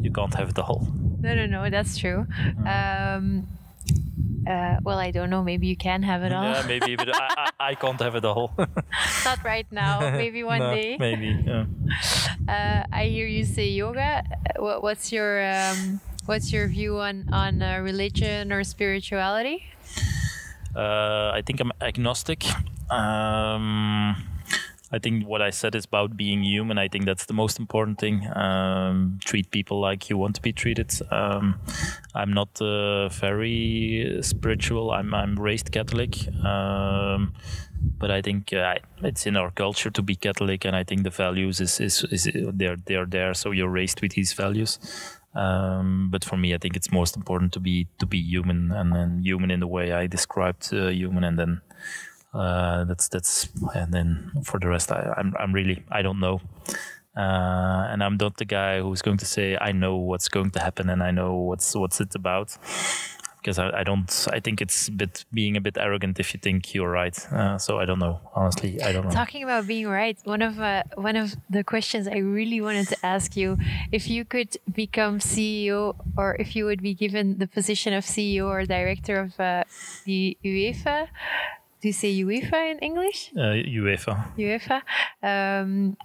[0.00, 0.86] you can't have it all.
[1.20, 1.70] No, no, no.
[1.70, 2.26] That's true.
[2.66, 3.46] Um,
[4.48, 5.42] uh, well, I don't know.
[5.42, 6.42] Maybe you can have it all.
[6.44, 8.52] Yeah, maybe, but I, I, I can't have it all.
[9.24, 10.00] Not right now.
[10.22, 10.96] Maybe one No, day.
[10.98, 11.36] Maybe.
[11.46, 11.64] Yeah.
[12.48, 14.22] Uh, I hear you say yoga.
[14.24, 19.64] Uh, What, what's your um, What's your view on on uh, religion or spirituality?
[20.76, 22.44] Uh, I think I'm agnostic.
[22.90, 24.14] Um,
[24.90, 26.78] I think what I said is about being human.
[26.78, 28.26] I think that's the most important thing.
[28.34, 30.92] Um, treat people like you want to be treated.
[31.10, 31.60] Um,
[32.14, 34.90] I'm not uh, very spiritual.
[34.90, 37.34] I'm I'm raised Catholic, um,
[37.98, 41.10] but I think uh, it's in our culture to be Catholic, and I think the
[41.10, 43.34] values is is, is they're they're there.
[43.34, 44.78] So you're raised with these values.
[45.34, 48.92] Um, but for me, I think it's most important to be to be human, and
[48.92, 51.60] then human in the way I described uh, human, and then
[52.34, 56.40] uh, that's that's and then for the rest I, I'm I'm really I don't know.
[57.16, 60.60] Uh, and I'm not the guy who's going to say I know what's going to
[60.60, 62.56] happen and I know what's what's it about.
[63.38, 66.40] Because I, I don't I think it's a bit being a bit arrogant if you
[66.40, 67.16] think you're right.
[67.32, 68.20] Uh, so I don't know.
[68.34, 69.10] Honestly I don't know.
[69.10, 73.06] Talking about being right, one of uh, one of the questions I really wanted to
[73.06, 73.56] ask you:
[73.90, 78.46] if you could become CEO, or if you would be given the position of CEO
[78.46, 79.64] or director of uh,
[80.04, 81.08] the UEFA.
[81.80, 83.30] Do you say UEFA in English?
[83.36, 84.82] uh, UEFA UEFA.
[85.22, 85.96] Um,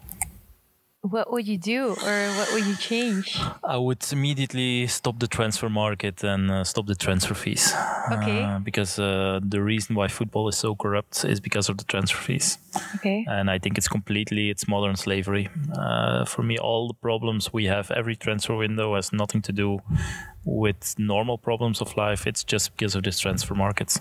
[1.02, 3.38] what would you do, or what would you change?
[3.62, 7.74] I would immediately stop the transfer market and uh, stop the transfer fees.
[8.10, 8.42] Okay.
[8.42, 12.20] Uh, because uh, the reason why football is so corrupt is because of the transfer
[12.20, 12.58] fees.
[12.96, 13.26] Okay.
[13.28, 15.50] and I think it's completely it's modern slavery.
[15.78, 19.80] Uh, for me, all the problems we have, every transfer window has nothing to do
[20.46, 22.28] with normal problems of life.
[22.28, 24.00] It's just because of this transfer markets.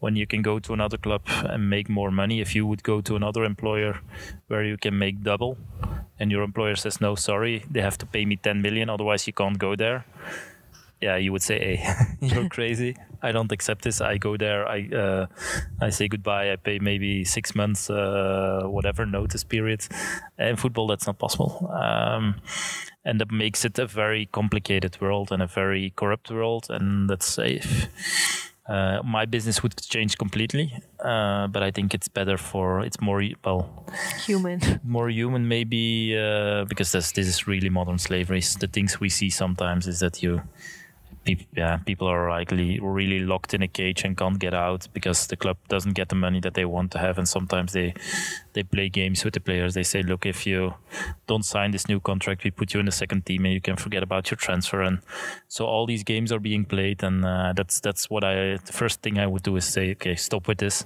[0.00, 3.00] When you can go to another club and make more money, if you would go
[3.00, 4.00] to another employer
[4.48, 5.56] where you can make double,
[6.18, 9.32] and your employer says no, sorry, they have to pay me 10 million, otherwise you
[9.32, 10.04] can't go there.
[11.00, 12.96] Yeah, you would say, "Hey, you're crazy.
[13.22, 14.00] I don't accept this.
[14.00, 14.66] I go there.
[14.68, 15.26] I uh,
[15.80, 16.52] I say goodbye.
[16.52, 19.86] I pay maybe six months, uh, whatever notice period.
[20.38, 22.36] In football, that's not possible, um,
[23.04, 26.66] and that makes it a very complicated world and a very corrupt world.
[26.70, 27.88] And that's safe.
[28.66, 30.72] Uh, my business would change completely,
[31.04, 33.86] uh, but I think it's better for it's more well
[34.24, 34.80] Human.
[34.84, 38.40] more human maybe uh, because this this is really modern slavery.
[38.40, 40.40] The things we see sometimes is that you
[41.24, 45.26] people, yeah, people are likely really locked in a cage and can't get out because
[45.26, 47.94] the club doesn't get the money that they want to have, and sometimes they
[48.52, 49.74] they play games with the players.
[49.74, 50.74] They say, look, if you
[51.26, 53.76] don't sign this new contract, we put you in the second team, and you can
[53.76, 54.82] forget about your transfer.
[54.82, 55.00] And
[55.48, 59.02] so all these games are being played, and uh, that's that's what I the first
[59.02, 60.84] thing I would do is say, okay, stop with this.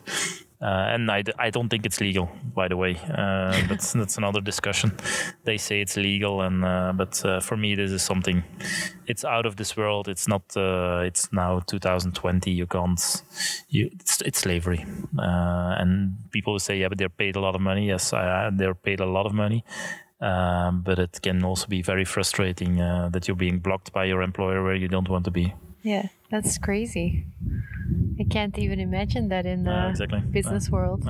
[0.61, 2.97] Uh, and I, I don't think it's legal, by the way.
[2.97, 4.93] Uh, that's that's another discussion.
[5.45, 8.43] They say it's legal, and uh, but uh, for me, this is something.
[9.07, 10.09] It's out of this world.
[10.09, 10.43] It's not.
[10.57, 12.51] Uh, it's now 2020.
[12.51, 13.01] You can't.
[13.69, 14.85] You, it's, it's slavery,
[15.19, 17.87] uh, and people will say, yeah, but they're paid a lot of money.
[17.87, 19.65] Yes, I, they're paid a lot of money.
[20.21, 24.65] Um, but it can also be very frustrating that you're being blocked by your employer
[24.65, 25.55] where you don't want to be.
[25.89, 27.25] Yeah, that's crazy.
[28.21, 30.21] I can't even imagine that in the uh, exactly.
[30.21, 31.01] business uh, world.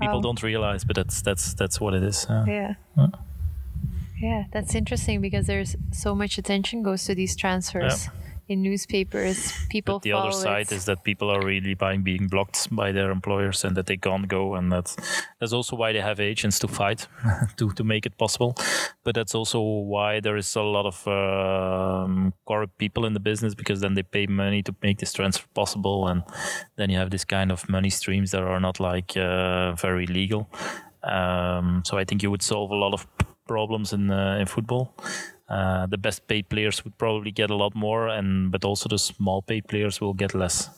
[0.00, 2.26] People um, don't realize, but that's that's that's what it is.
[2.30, 2.74] yeah.
[4.18, 8.08] Yeah, that's interesting because there's so much attention goes to these transfers
[8.48, 9.52] in newspapers.
[9.70, 9.96] People.
[9.96, 10.72] But the other side it.
[10.72, 14.28] is that people are really buying, being blocked by their employers, and that they can't
[14.28, 14.96] go, and that's
[15.40, 17.08] that's also why they have agents to fight
[17.56, 18.54] to to make it possible.
[19.04, 23.54] But that's also why there is a lot of um, corrupt people in the business
[23.54, 26.22] because then they pay money to make this transfer possible, and
[26.76, 30.48] then you have this kind of money streams that are not like uh, very legal.
[31.02, 33.06] Um, so I think you would solve a lot of
[33.46, 34.94] problems in uh, in football.
[35.54, 38.98] Uh, the best paid players would probably get a lot more, and but also the
[38.98, 40.68] small paid players will get less.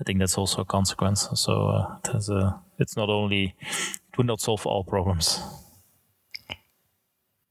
[0.00, 1.28] I think that's also a consequence.
[1.34, 5.40] So uh, it has a, it's not only it would not solve all problems.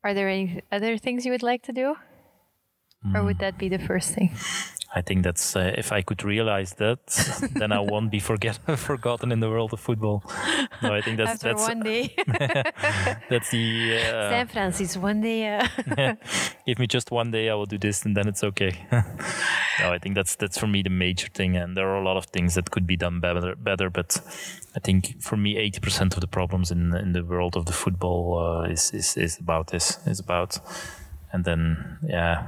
[0.04, 1.96] Are there any other things you would like to do,
[3.06, 3.16] mm.
[3.16, 4.32] or would that be the first thing?
[4.94, 7.00] I think that's uh, if I could realize that,
[7.56, 10.22] then I won't be forget forgotten in the world of football.
[10.84, 12.14] No, I think that's After that's one day.
[13.30, 15.48] that's the uh, San Francisco One day.
[15.48, 16.16] Uh...
[16.66, 18.86] Give me just one day, I will do this, and then it's okay.
[18.92, 22.18] no, I think that's that's for me the major thing, and there are a lot
[22.18, 23.56] of things that could be done better.
[23.56, 24.20] Better, but
[24.76, 27.74] I think for me, eighty percent of the problems in in the world of the
[27.74, 30.06] football uh, is is is about this.
[30.06, 30.60] Is about,
[31.34, 32.48] and then yeah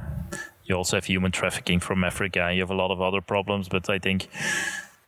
[0.64, 2.50] you also have human trafficking from Africa.
[2.52, 4.28] You have a lot of other problems, but I think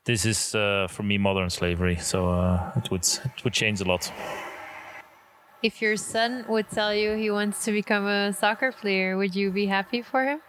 [0.04, 1.96] this is uh, for me modern slavery.
[1.96, 4.12] So uh, it would it would change a lot.
[5.62, 9.50] If your son would tell you he wants to become a soccer player, would you
[9.50, 10.40] be happy for him?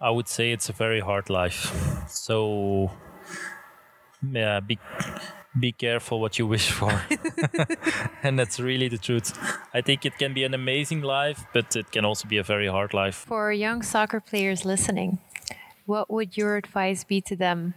[0.00, 1.74] I would say it's a very hard life.
[2.08, 2.90] So
[4.32, 4.78] yeah, be
[5.58, 7.02] be careful what you wish for.
[8.22, 9.36] and that's really the truth.
[9.74, 12.68] I think it can be an amazing life, but it can also be a very
[12.68, 13.16] hard life.
[13.26, 15.18] For young soccer players listening,
[15.86, 17.74] what would your advice be to them?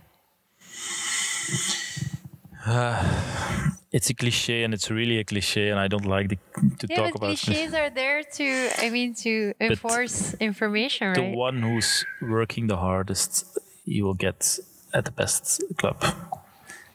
[2.65, 6.37] Uh, it's a cliche and it's really a cliche and I don't like the,
[6.79, 11.09] to yeah, talk but about cliches are there to I mean to enforce but information
[11.09, 13.45] right the one who's working the hardest
[13.85, 14.57] you will get
[14.93, 16.03] at the best club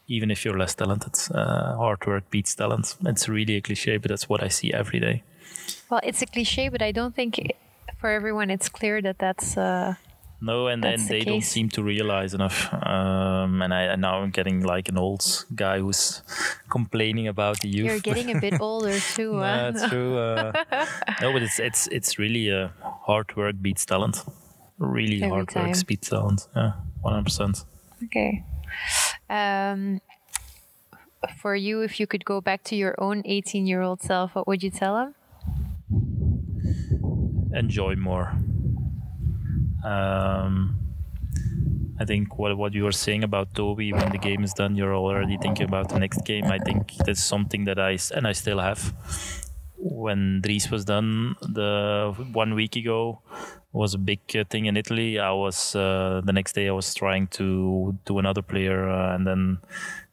[0.09, 1.15] even if you're less talented.
[1.33, 2.97] Uh, hard work beats talent.
[3.05, 5.23] It's really a cliche, but that's what I see every day.
[5.91, 7.53] Well, it's a cliche, but I don't think
[7.99, 9.57] for everyone it's clear that that's.
[9.57, 9.95] Uh,
[10.41, 12.73] no, and then they the don't seem to realize enough.
[12.73, 16.23] Um, and I and now I'm getting like an old guy who's
[16.71, 17.87] complaining about the youth.
[17.87, 19.33] You're getting a bit older too.
[19.33, 19.71] no, huh?
[19.73, 20.17] that's true.
[20.17, 20.53] Uh,
[21.21, 22.69] no, but it's it's it's really uh,
[23.07, 24.25] hard work beats talent.
[24.79, 25.71] Really Every hard time.
[25.71, 26.47] work beats talent.
[26.55, 27.65] Yeah, one hundred percent.
[28.05, 28.45] Okay.
[29.31, 30.01] Um,
[31.41, 34.47] for you, if you could go back to your own 18 year old self, what
[34.47, 35.15] would you tell him?
[37.53, 38.33] Enjoy more.
[39.85, 40.79] Um,
[42.01, 44.95] I think what what you were saying about Toby, when the game is done, you're
[44.95, 46.45] already thinking about the next game.
[46.45, 48.95] I think that's something that I and I still have.
[49.77, 53.23] When Dries was done, the one week ago,
[53.73, 55.19] was a big uh, thing in Italy.
[55.19, 59.27] I was uh, the next day I was trying to do another player, uh, and
[59.27, 59.59] then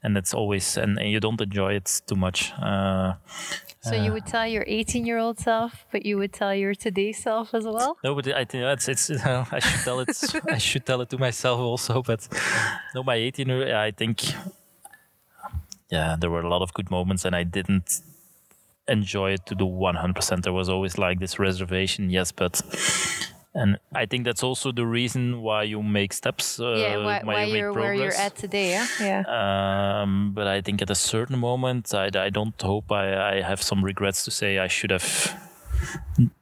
[0.03, 2.51] and it's always and, and, you don't enjoy it too much.
[2.53, 3.14] Uh,
[3.82, 7.12] so you would tell your 18 year old self, but you would tell your today
[7.12, 7.97] self as well.
[8.03, 10.10] No, but I think it's it's I should tell it
[10.49, 12.01] I should tell it to myself also.
[12.01, 12.28] But
[12.93, 14.24] no, my 18 year I think
[15.89, 18.01] yeah, there were a lot of good moments, and I didn't
[18.88, 20.43] enjoy it to the 100%.
[20.43, 22.62] There was always like this reservation, yes, but
[23.56, 26.60] and I think that's also the reason why you make steps.
[26.60, 28.72] Uh, yeah, why, why, why you are where you're at today.
[28.72, 28.88] Yeah.
[28.99, 30.01] yeah.
[30.01, 33.62] Um, but I think at a certain moment, I, I don't hope I, I have
[33.62, 35.08] some regrets to say I should have,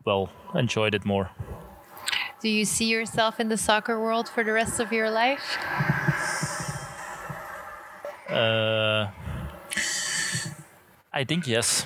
[0.04, 1.30] well, enjoyed it more.
[2.42, 5.58] Do you see yourself in the soccer world for the rest of your life?
[8.28, 9.08] Uh,
[11.14, 11.86] I think yes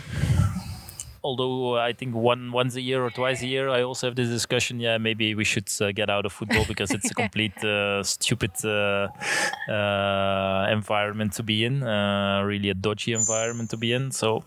[1.28, 4.30] although I think one once a year or twice a year, I also have this
[4.30, 4.80] discussion.
[4.80, 8.54] Yeah, maybe we should uh, get out of football because it's a complete uh, stupid
[8.64, 9.08] uh,
[9.78, 11.84] uh, environment to be in.
[11.84, 14.12] Uh, really a dodgy environment to be in.
[14.12, 14.44] So.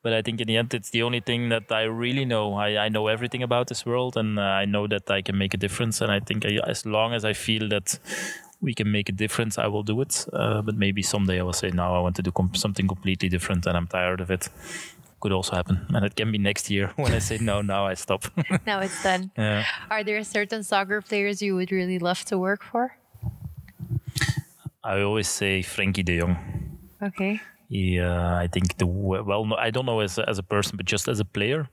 [0.00, 2.54] But I think in the end, it's the only thing that I really know.
[2.54, 5.56] I, I know everything about this world, and I know that I can make a
[5.56, 6.00] difference.
[6.00, 7.98] And I think I, as long as I feel that
[8.60, 10.26] we can make a difference, I will do it.
[10.32, 13.28] Uh, but maybe someday I will say, now I want to do com- something completely
[13.28, 14.48] different and I'm tired of it.
[15.20, 15.86] Could also happen.
[15.94, 18.24] And it can be next year when I say, no, now I stop.
[18.66, 19.30] now it's done.
[19.38, 19.64] Yeah.
[19.90, 22.96] Are there certain soccer players you would really love to work for?
[24.84, 26.36] I always say Frenkie de Jong.
[27.02, 27.40] Okay.
[27.68, 30.76] He, uh, I think the well, no, I don't know as a, as a person,
[30.76, 31.68] but just as a player,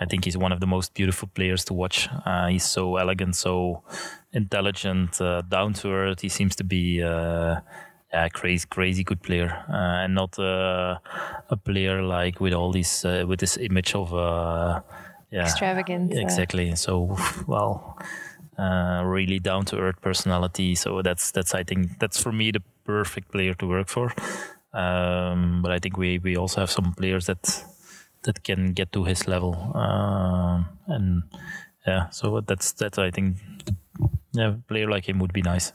[0.00, 2.08] I think he's one of the most beautiful players to watch.
[2.24, 3.82] Uh, he's so elegant, so
[4.32, 6.20] intelligent, uh, down to earth.
[6.22, 7.60] He seems to be uh,
[8.12, 10.98] a crazy, crazy good player, uh, and not uh,
[11.50, 14.12] a player like with all these uh, with this image of
[15.30, 16.12] yeah, extravagant.
[16.14, 16.74] Exactly.
[16.76, 17.98] So well.
[19.04, 20.74] really down to earth personality.
[20.74, 24.12] So that's that's I think that's for me the perfect player to work for.
[24.72, 27.64] Um, but I think we, we also have some players that
[28.22, 31.22] that can get to his level, uh, and
[31.86, 32.98] yeah, so that's that.
[32.98, 33.36] I think
[34.32, 35.72] yeah, a player like him would be nice.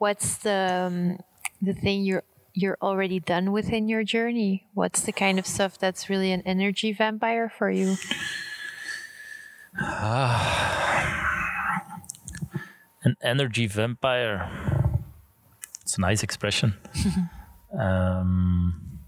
[0.00, 1.18] What's the um,
[1.60, 2.24] the thing you're
[2.54, 4.66] you're already done within your journey?
[4.74, 7.96] What's the kind of stuff that's really an energy vampire for you?
[13.02, 14.50] an energy vampire
[15.90, 16.74] it's a nice expression.
[17.76, 19.00] um,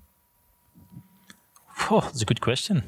[1.89, 2.83] oh, that's a good question.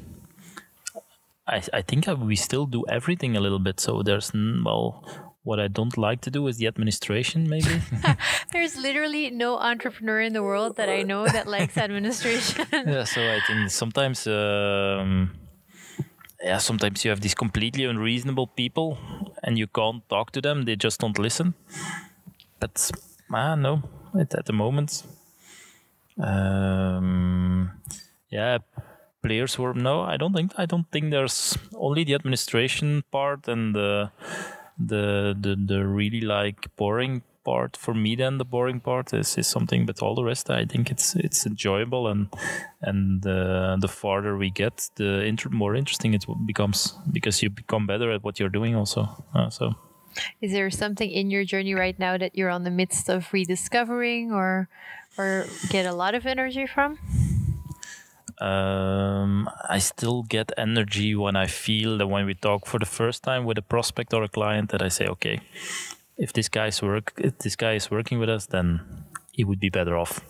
[1.47, 3.79] I, I think we still do everything a little bit.
[3.79, 7.81] So there's, well, what I don't like to do is the administration, maybe.
[8.51, 12.65] There's literally no entrepreneur in the world that I know that likes administration.
[12.73, 15.31] yeah, so I think sometimes, um,
[16.43, 18.97] yeah, sometimes you have these completely unreasonable people,
[19.43, 21.53] and you can't talk to them; they just don't listen.
[22.59, 22.91] But
[23.31, 23.83] Ah, no,
[24.19, 25.03] at, at the moment.
[26.17, 27.71] Um,
[28.29, 28.59] yeah,
[29.21, 30.01] players were no.
[30.01, 30.53] I don't think.
[30.57, 34.11] I don't think there's only the administration part and the
[34.77, 39.45] the the, the really like boring part for me then the boring part is, is
[39.45, 42.27] something but all the rest i think it's it's enjoyable and
[42.81, 47.85] and uh, the farther we get the inter- more interesting it becomes because you become
[47.85, 49.75] better at what you're doing also uh, so
[50.41, 54.31] is there something in your journey right now that you're on the midst of rediscovering
[54.31, 54.69] or
[55.17, 56.99] or get a lot of energy from?
[58.39, 63.23] Um, I still get energy when I feel that when we talk for the first
[63.23, 65.41] time with a prospect or a client that I say, okay,
[66.17, 68.81] if this guy's work, if this guy is working with us, then
[69.31, 70.21] he would be better off,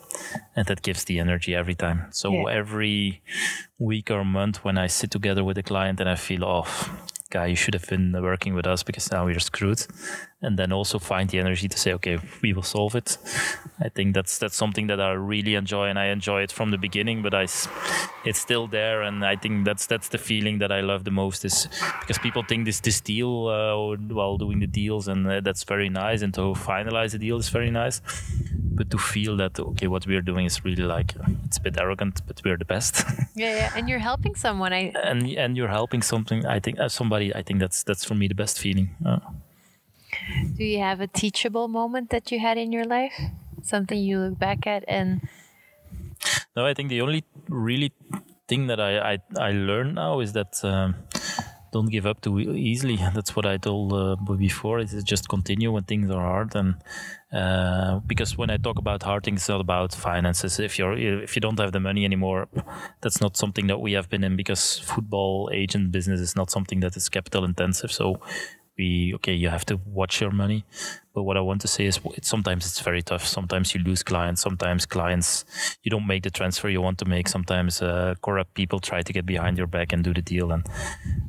[0.55, 2.07] and that gives the energy every time.
[2.11, 2.57] So yeah.
[2.59, 3.21] every
[3.77, 6.89] week or month when I sit together with a client and I feel, off.
[6.91, 9.85] Oh, guy, you should have been working with us because now we're screwed.
[10.41, 13.17] And then also find the energy to say, okay, we will solve it.
[13.79, 16.77] I think that's that's something that I really enjoy, and I enjoy it from the
[16.77, 17.23] beginning.
[17.23, 17.43] But I,
[18.25, 21.45] it's still there, and I think that's that's the feeling that I love the most
[21.45, 21.67] is
[21.99, 25.89] because people think this this deal uh, while doing the deals, and uh, that's very
[25.89, 28.01] nice, and to finalize the deal is very nice
[28.75, 31.15] but to feel that okay what we're doing is really like
[31.45, 33.03] it's a bit arrogant but we're the best
[33.35, 33.71] yeah, yeah.
[33.75, 37.41] and you're helping someone i and and you're helping something i think uh, somebody i
[37.41, 39.19] think that's that's for me the best feeling uh.
[40.57, 43.13] Do you have a teachable moment that you had in your life
[43.63, 45.27] something you look back at and
[46.55, 47.91] no i think the only really
[48.47, 50.95] thing that i i, I learned now is that um,
[51.75, 52.95] don't give up too easily.
[53.15, 54.15] That's what I told uh,
[54.47, 54.79] before.
[54.79, 56.75] Is just continue when things are hard, and
[57.41, 60.59] uh, because when I talk about hard things, it's not about finances.
[60.67, 60.97] If you're
[61.27, 62.47] if you don't have the money anymore,
[63.01, 66.79] that's not something that we have been in because football agent business is not something
[66.79, 67.91] that is capital intensive.
[67.91, 68.05] So
[68.77, 70.65] we okay you have to watch your money.
[71.13, 73.25] But what i want to say is sometimes it's very tough.
[73.25, 74.41] Sometimes you lose clients.
[74.41, 75.45] Sometimes clients
[75.83, 77.27] you don't make the transfer you want to make.
[77.27, 80.51] Sometimes uh, corrupt people try to get behind your back and do the deal.
[80.51, 80.65] And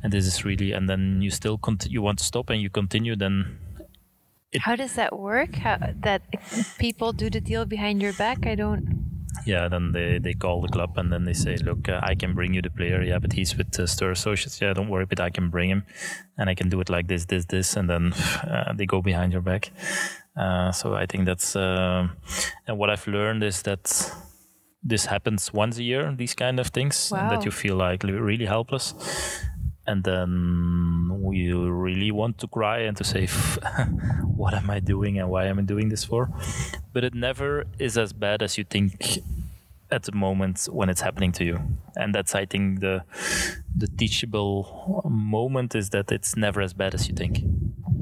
[0.02, 2.70] and this is really and then you still cont- you want to stop and you
[2.70, 3.58] continue then
[4.52, 5.56] it, how does that work?
[5.56, 6.22] How that
[6.78, 9.05] people do the deal behind your back i don't
[9.44, 12.34] yeah, then they, they call the club and then they say, look, uh, I can
[12.34, 13.02] bring you the player.
[13.02, 14.60] Yeah, but he's with uh, Stirr Associates.
[14.60, 15.84] Yeah, don't worry, but I can bring him
[16.38, 17.76] and I can do it like this, this, this.
[17.76, 18.12] And then
[18.42, 19.70] uh, they go behind your back.
[20.36, 22.08] Uh, so I think that's, uh,
[22.66, 24.12] and what I've learned is that
[24.82, 27.20] this happens once a year, these kind of things, wow.
[27.20, 28.94] and that you feel like really helpless
[29.86, 33.26] and then you really want to cry and to say
[34.36, 36.30] what am i doing and why am i doing this for?
[36.92, 39.18] But it never is as bad as you think
[39.90, 41.60] at the moment when it's happening to you.
[41.94, 43.04] And that's i think the
[43.76, 47.44] the teachable moment is that it's never as bad as you think.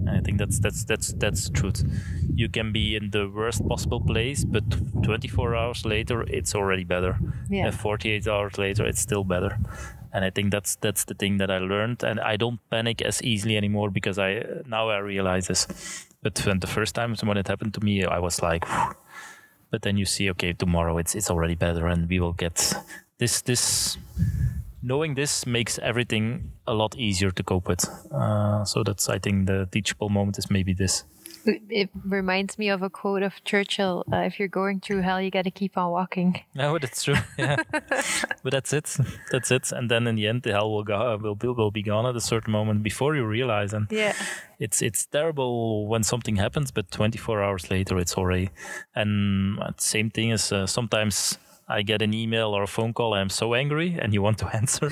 [0.09, 1.83] I think that's that's that's that's the truth.
[2.35, 4.65] You can be in the worst possible place but
[5.03, 7.19] 24 hours later it's already better.
[7.49, 7.67] Yeah.
[7.67, 9.59] and 48 hours later it's still better
[10.15, 12.03] and i think that's that's the thing that i learned.
[12.03, 15.67] And i don't panic as easily anymore because i now i realize this.
[16.23, 18.65] But when the first time when it happened to me i was like
[19.71, 22.75] but then you see okay tomorrow it's it's already better and we will get
[23.19, 23.99] this this
[24.83, 27.85] knowing this makes everything a lot easier to cope with.
[28.13, 31.05] Uh, so that's i think the teachable moment is maybe this
[31.47, 35.31] It reminds me of a quote of Churchill uh, if you're going through hell, you
[35.31, 36.41] got to keep on walking.
[36.55, 37.17] no but that's true.
[37.39, 37.57] Yeah.
[38.43, 38.97] But that's it.
[39.31, 39.73] That's it.
[39.73, 42.17] And then in the end the hell will go will, will, will be gone at
[42.17, 43.73] a certain moment before you realize.
[43.73, 44.15] And Yeah.
[44.59, 48.51] it's it's terrible when something happens but 24 hours later it's already
[48.95, 51.39] and same thing as uh, sometimes
[51.69, 54.47] i get an email or a phone call i'm so angry and you want to
[54.57, 54.91] answer.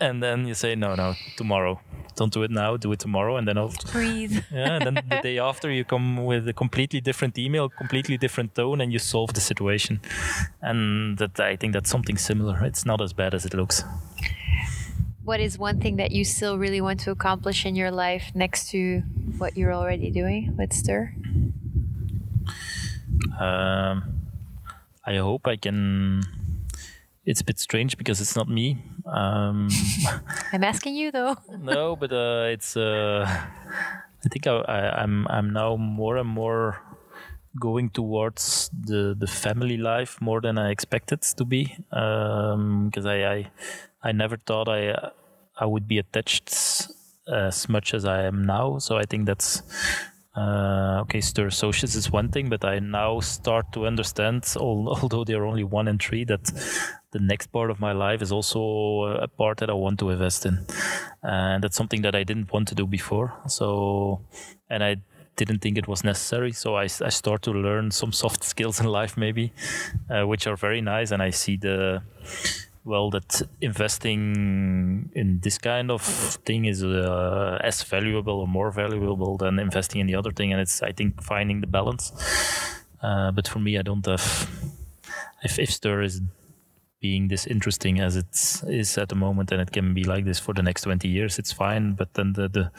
[0.00, 1.80] And then you say no no tomorrow.
[2.16, 4.32] Don't do it now do it tomorrow and then I'll, Breathe.
[4.52, 8.54] yeah and then the day after you come with a completely different email completely different
[8.54, 10.00] tone and you solve the situation.
[10.62, 12.64] And that i think that's something similar.
[12.64, 13.84] It's not as bad as it looks.
[15.24, 18.70] What is one thing that you still really want to accomplish in your life next
[18.70, 19.00] to
[19.38, 21.12] what you're already doing with Stirr?
[23.40, 24.15] Um,
[25.06, 26.22] I hope I can.
[27.24, 28.82] It's a bit strange because it's not me.
[29.06, 29.68] Um,
[30.52, 31.36] I'm asking you though.
[31.60, 32.76] no, but uh, it's.
[32.76, 35.26] Uh, I think I, I, I'm.
[35.28, 36.82] I'm now more and more
[37.58, 41.76] going towards the the family life more than I expected to be.
[41.88, 43.50] Because I, I
[44.02, 45.12] I never thought I
[45.56, 46.88] I would be attached
[47.32, 48.78] as much as I am now.
[48.78, 49.62] So I think that's
[50.36, 55.46] uh, okay, Stirr Associates is one thing, but I now start to understand, although they're
[55.46, 56.44] only one and three, that
[57.12, 60.44] the next part of my life is also a part that I want to invest
[60.44, 60.66] in.
[61.22, 63.32] And that's something that I didn't want to do before.
[63.48, 64.20] So,
[64.68, 64.96] and I
[65.36, 66.52] didn't think it was necessary.
[66.52, 69.54] So I, I start to learn some soft skills in life, maybe,
[70.10, 71.12] uh, which are very nice.
[71.12, 72.02] And I see the,
[72.86, 76.02] well that investing in this kind of
[76.46, 80.52] thing is uh, as valuable or more valuable than investing in the other thing.
[80.52, 82.12] And it's i think finding the balance.
[83.02, 84.48] Uh, but for me i don't have
[85.42, 86.22] if, if Stirr is
[87.00, 90.38] being this interesting as it is at the moment and it can be like this
[90.38, 91.94] for the next 20 years it's fine.
[91.94, 92.70] But then the, the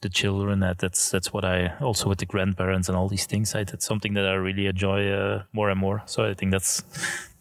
[0.00, 3.52] the children that that's that's what i also with the grandparents and all these things
[3.56, 6.02] I, that's something that i really enjoy uh, more and more.
[6.06, 6.84] So i think that's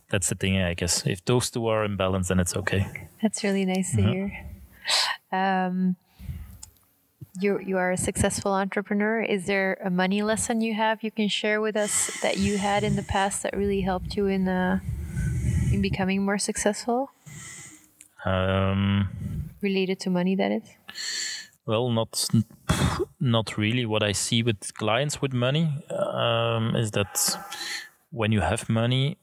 [0.10, 2.86] that's the thing i guess if those two are in balance then it's okay
[3.22, 4.26] That's really nice to hear.
[5.32, 5.95] Um,
[7.41, 9.22] you you are a successful entrepreneur.
[9.22, 12.84] Is there a money lesson you have you can share with us that you had
[12.84, 14.80] in the past that really helped you in uh,
[15.74, 17.10] in becoming more successful?
[18.26, 19.10] um,
[19.62, 20.64] Related to money, that is.
[21.66, 22.30] well not
[23.20, 27.14] not really what i see with clients with money um, is that
[28.12, 29.18] when you have money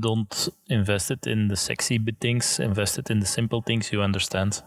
[0.00, 4.62] don't invest it in the sexy things invest it in the simple things you understand?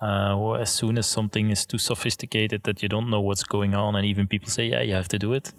[0.00, 3.74] Uh, well, as soon as something is too sophisticated that you don't know what's going
[3.74, 5.52] on and even people say yeah you have to do it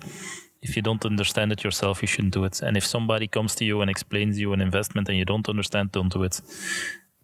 [0.64, 2.62] if you don't understand it yourself you shouldn't do it.
[2.62, 5.92] And if somebody comes to you and explains you an investment and you don't understand
[5.92, 6.42] don't do it.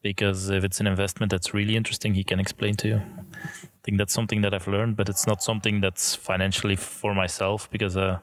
[0.02, 3.02] Because if it's an investment that's really interesting he can explain to you.
[3.44, 7.70] I think that's something that i've learned but it's not something that's financially for myself
[7.72, 8.20] because uh,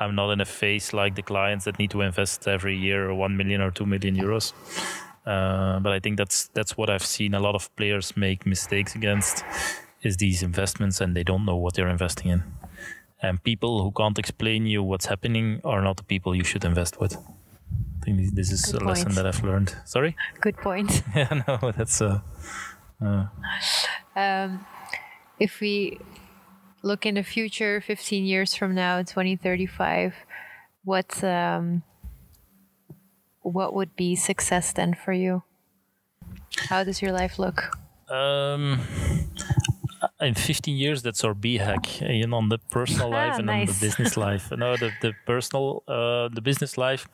[0.00, 3.36] i'm not in a phase like the clients that need to invest every year 1
[3.36, 4.52] million or 2 million euros.
[5.26, 8.94] Uh, but i think that's that's what i've seen a lot of players make mistakes
[8.94, 9.44] against
[10.02, 12.42] is these investments and they don't know what they're investing in.
[13.22, 16.98] And people who can't explain you what's happening are not the people you should invest
[17.00, 17.16] with.
[17.16, 19.76] I think this is Good a lesson that i've learned.
[19.84, 20.16] Sorry?
[20.40, 21.02] Good point.
[21.14, 22.22] yeah, no, that's a.
[23.04, 23.26] uh,
[24.16, 24.64] Um,
[25.38, 25.98] if we
[26.82, 30.14] look in the future, 15 years from now, 2035,
[30.84, 31.82] what um,
[33.42, 35.42] what would be success then for you?
[36.68, 37.76] How does your life look?
[38.10, 38.80] um,
[40.20, 41.02] in 15 years.
[41.02, 44.50] That's our BHAG, you know, on the personal life and on the business life.
[44.50, 47.08] No, the the personal, uh, the business life.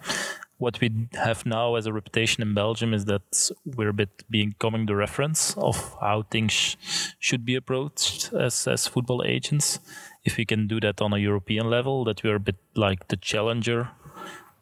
[0.59, 4.87] What we have now as a reputation in Belgium is that we're a bit becoming
[4.87, 6.77] the reference of how things sh-
[7.19, 9.81] should be approached as as football agents.
[10.25, 13.17] If we can do that on a European level, that we're a bit like the
[13.17, 13.91] challenger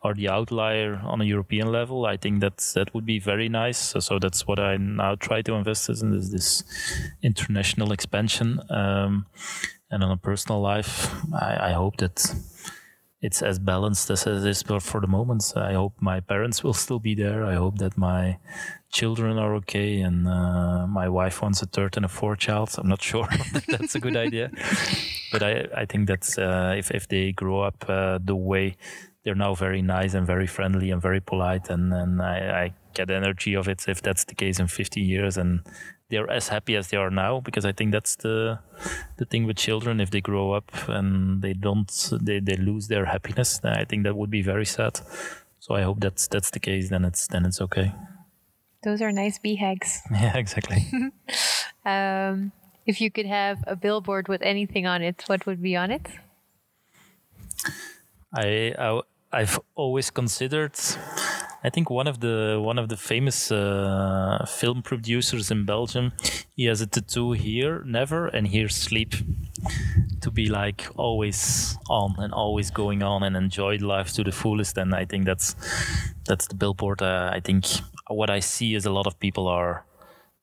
[0.05, 3.79] or the outlier on a European level, I think that that would be very nice.
[3.79, 6.63] So, so that's what I now try to invest in is this
[7.23, 8.61] international expansion.
[8.69, 9.27] Um,
[9.91, 12.35] and on a personal life, I, I hope that
[13.25, 15.55] it's as balanced as it is for the moment.
[15.57, 17.43] I hope my parents will still be there.
[17.43, 18.37] I hope that my
[18.93, 22.69] children are okay, and uh, my wife wants a third and a fourth child.
[22.77, 23.27] I'm not sure
[23.67, 24.51] that's a good idea,
[25.33, 28.77] but I I think that's uh, if if they grow up uh, the way
[29.23, 33.11] they're now very nice and very friendly and very polite, and and I, I get
[33.11, 35.61] energy of it if that's the case in 50 years and
[36.15, 38.59] they're as happy as they are now because I think that's the
[39.17, 40.01] the thing with children.
[40.01, 41.91] If they grow up and they don't
[42.23, 45.01] they, they lose their happiness I think that would be very sad.
[45.59, 47.93] So I hope that's that's the case then it's then it's okay.
[48.85, 50.79] Those are nice BHAGs yeah exactly.
[51.87, 52.53] Um,
[52.87, 56.07] if you could have a billboard with anything on it what would be on it?
[58.33, 59.01] I, I
[59.33, 60.79] I've always considered
[61.65, 66.13] I think one of the one of the famous uh, film producers in Belgium,
[66.55, 69.15] he has a tattoo here, never, and here sleep,
[70.21, 74.77] to be like always on and always going on and enjoy life to the fullest.
[74.77, 75.57] And I think that's
[76.27, 77.01] that's the billboard.
[77.01, 77.65] Uh, I think
[78.09, 79.87] what I see is a lot of people are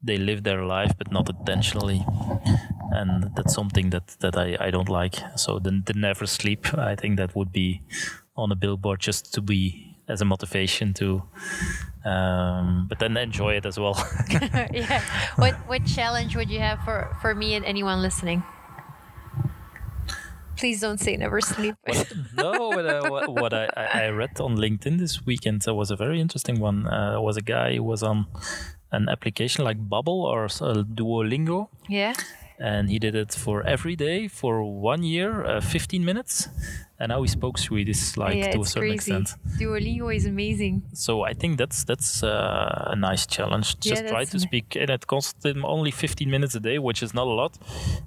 [0.04, 2.04] they live their life but not intentionally
[2.92, 6.96] and that's something that that I, I don't like so the, the never sleep i
[6.96, 7.84] think that would be
[8.36, 11.24] on a billboard just to be as a motivation to
[12.06, 13.94] um, but then enjoy it as well.
[14.74, 15.04] Yeah.
[15.36, 18.44] What what challenge would you have for for me and anyone listening?
[20.58, 21.76] Please don't say never sleep.
[21.86, 25.90] What, no but, uh, what, what I, I read on linkedin this weekend uh, was
[25.90, 26.88] a very interesting one.
[26.88, 28.28] Uh, was a guy who was on
[28.92, 31.68] an application like Babbel or uh, duolingo.
[31.90, 32.14] Yeah
[32.62, 36.48] and he did it for every day for one year, uh, 15 minutes.
[37.00, 39.14] And now he spoke Swedish, like yeah, to a certain crazy.
[39.16, 39.36] extent.
[39.60, 40.84] Duolingo is amazing.
[40.94, 43.80] So I think that's that's uh, a nice challenge.
[43.80, 47.02] Just Yeah, try to speak, and it costs him only 15 minutes a day, which
[47.02, 47.58] is not a lot,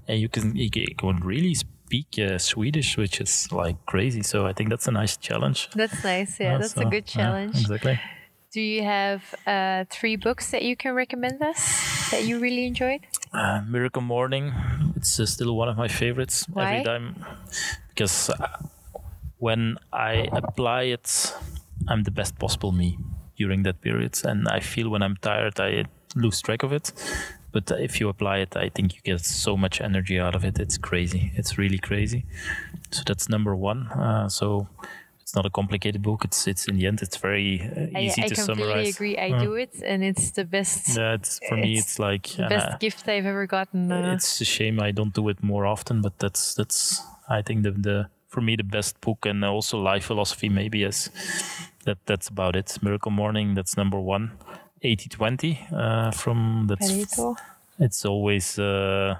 [0.08, 4.22] and you can you can really speak uh, Swedish, which is like crazy.
[4.22, 5.68] So I think that's a nice challenge.
[5.74, 6.38] That's nice.
[6.38, 7.56] Yeah, Uh, that's a so, good yeah, challenge.
[7.60, 7.98] exactly.
[8.54, 13.00] Do you have uh, three books that you can recommend us that you really enjoyed?
[13.32, 14.52] Uh, Miracle Morning,
[14.94, 16.62] it's uh, still one of my favorites Why?
[16.62, 17.16] every time
[17.88, 18.46] because uh,
[19.38, 21.34] when I apply it,
[21.88, 22.96] I'm the best possible me
[23.36, 26.92] during that period, and I feel when I'm tired, I lose track of it.
[27.50, 30.60] But if you apply it, I think you get so much energy out of it.
[30.60, 31.32] It's crazy.
[31.34, 32.24] It's really crazy.
[32.92, 33.88] So that's number one.
[33.88, 34.68] Uh, so
[35.34, 36.24] it's not a complicated book.
[36.24, 38.70] It's it's in the end, it's very uh, easy I to summarize.
[38.70, 39.16] I completely agree.
[39.18, 41.72] I Uh, do it, and it's the best, Yeah, it's for me.
[41.72, 43.90] It's It's like the best I- gift I've ever gotten.
[43.90, 47.64] Uh, it's a shame I don't do it more often, but that's that's I think
[47.64, 51.10] the the for me the best book and also life philosophy maybe is
[51.84, 52.78] that that's about it.
[52.82, 54.30] Miracle Morning, that's number one.
[54.84, 56.90] 80-20 uh, from that's
[57.78, 59.14] it's always uh,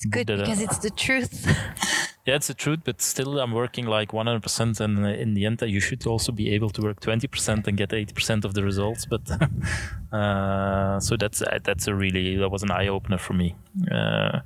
[0.00, 1.46] It's good that, uh, because it's the truth.
[2.26, 5.62] yeah it's the truth but still i'm working like 100% and uh, in the end
[5.62, 9.06] uh, you should also be able to work 20% and get 80% of the results
[9.06, 9.22] but
[10.12, 13.56] uh, so that's that's a really that was an eye-opener for me
[13.90, 14.40] uh,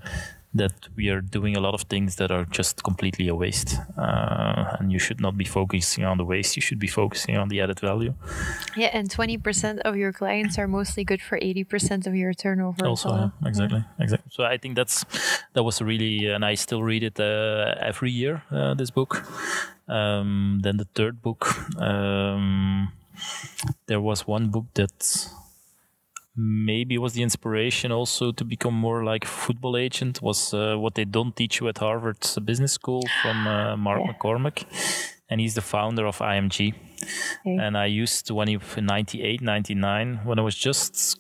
[0.55, 4.77] that we are doing a lot of things that are just completely a waste uh,
[4.79, 7.61] and you should not be focusing on the waste you should be focusing on the
[7.61, 8.15] added value.
[8.77, 12.87] Yeah, and 20% of your clients are mostly good for 80% of your turnover.
[12.87, 14.31] also so, yeah, exactly exactly.
[14.31, 15.05] So i think that's
[15.55, 19.27] that was really and i still read it uh, every year uh, this book.
[19.87, 21.43] Um, then the third book
[21.79, 22.93] um,
[23.87, 25.29] there was one book that
[26.37, 30.95] maybe was the inspiration also to become more like a football agent was uh, what
[30.95, 34.13] they don't teach you at harvard business school from uh, mark Yeah.
[34.13, 34.65] mccormack
[35.31, 36.75] and he's the founder of img
[37.47, 37.57] Okay.
[37.65, 41.19] and I used to when he in 98, 99, when I was just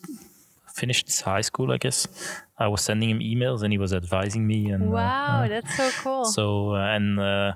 [0.74, 2.08] finished high school, I guess,
[2.58, 4.70] I was sending him emails and he was advising me.
[4.70, 6.24] And uh, Wow, uh, that's so cool.
[6.24, 7.52] so uh, and uh,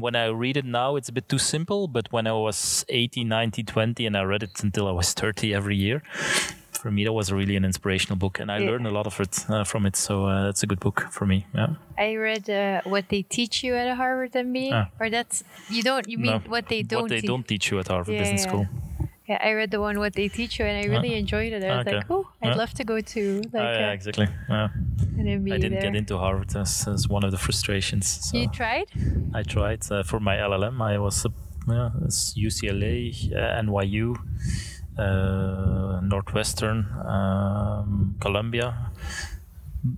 [0.00, 1.86] when I read it now, it's a bit too simple.
[1.86, 5.52] But when I was 18, 19, 20, and I read it until I was 30
[5.54, 6.02] every year,
[6.80, 8.70] for me that was really an inspirational book, and I Yeah.
[8.70, 9.96] learned a lot of it uh, from it.
[9.96, 11.38] So uh, that's a good book for me.
[11.54, 11.74] Yeah.
[12.06, 14.86] I read uh, what they teach you at Harvard MBA, Ah.
[15.00, 15.36] or that's
[15.76, 17.88] you don't you mean No, what they don't what they teach- don't teach you at
[17.88, 18.50] Harvard Yeah, Business yeah.
[18.50, 18.66] School.
[19.30, 21.62] Yeah, I read the one what they teach you, and I really enjoyed it.
[21.62, 21.96] I was Okay.
[21.98, 22.62] like, oh, I'd Yeah.
[22.62, 23.20] love to go to
[23.54, 24.26] like Ah, yeah, exactly.
[24.48, 24.68] Yeah.
[24.74, 25.44] I didn't
[25.78, 25.82] there.
[25.86, 28.06] get into Harvard as, as one of the frustrations.
[28.26, 28.88] So You tried?
[29.38, 30.76] I tried uh, for my LLM.
[30.82, 31.30] I was uh,
[31.68, 31.90] yeah,
[32.46, 32.98] UCLA,
[33.36, 34.16] uh, NYU,
[34.96, 38.74] Northwestern, um, Columbia,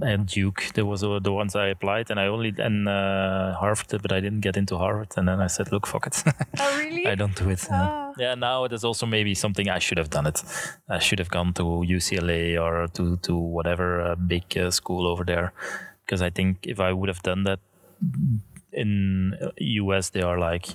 [0.00, 0.70] and Duke.
[0.74, 4.20] There was uh, the ones I applied, and I only and uh, Harvard, but I
[4.20, 5.08] didn't get into Harvard.
[5.16, 6.22] And then I said, "Look, fuck it,
[6.60, 7.06] Oh, really?
[7.12, 8.12] I don't do it." Uh, Ah.
[8.18, 10.42] yeah, now it is also maybe something I should have done it.
[10.88, 15.24] I should have gone to UCLA or to to whatever uh, big uh, school over
[15.24, 15.52] there,
[16.04, 17.58] because I think if I would have done that,
[18.72, 20.66] in US they are like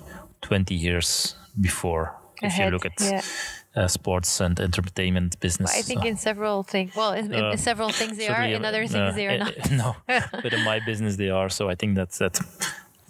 [0.42, 3.22] 20 years before if Ahead, you look at yeah.
[3.76, 5.76] Uh, sports and entertainment business.
[5.76, 8.64] I think So, in several things, well, in, in uh, several things they are, in
[8.64, 9.70] uh, other things they are uh, not.
[9.70, 9.96] no,
[10.42, 11.48] but in my business they are.
[11.48, 12.38] So I think that's that.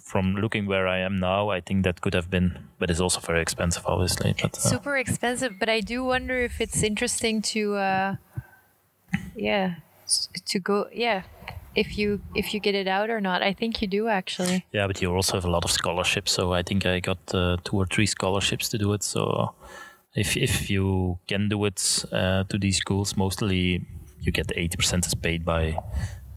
[0.09, 3.19] From looking where I am now, I think that could have been, but it's also
[3.19, 4.33] very expensive, obviously.
[4.41, 8.15] But uh, Super expensive, but I do wonder if it's interesting to, uh,
[9.35, 9.75] yeah,
[10.47, 11.21] to go, yeah,
[11.75, 13.41] if you if you get it out or not.
[13.43, 14.65] I think you do actually.
[14.71, 16.31] Yeah, but you also have a lot of scholarships.
[16.31, 19.03] So I think I got uh, two or three scholarships to do it.
[19.03, 19.53] So
[20.19, 23.85] if if you can do it uh, to these schools, mostly
[24.21, 25.77] you get eighty percent is paid by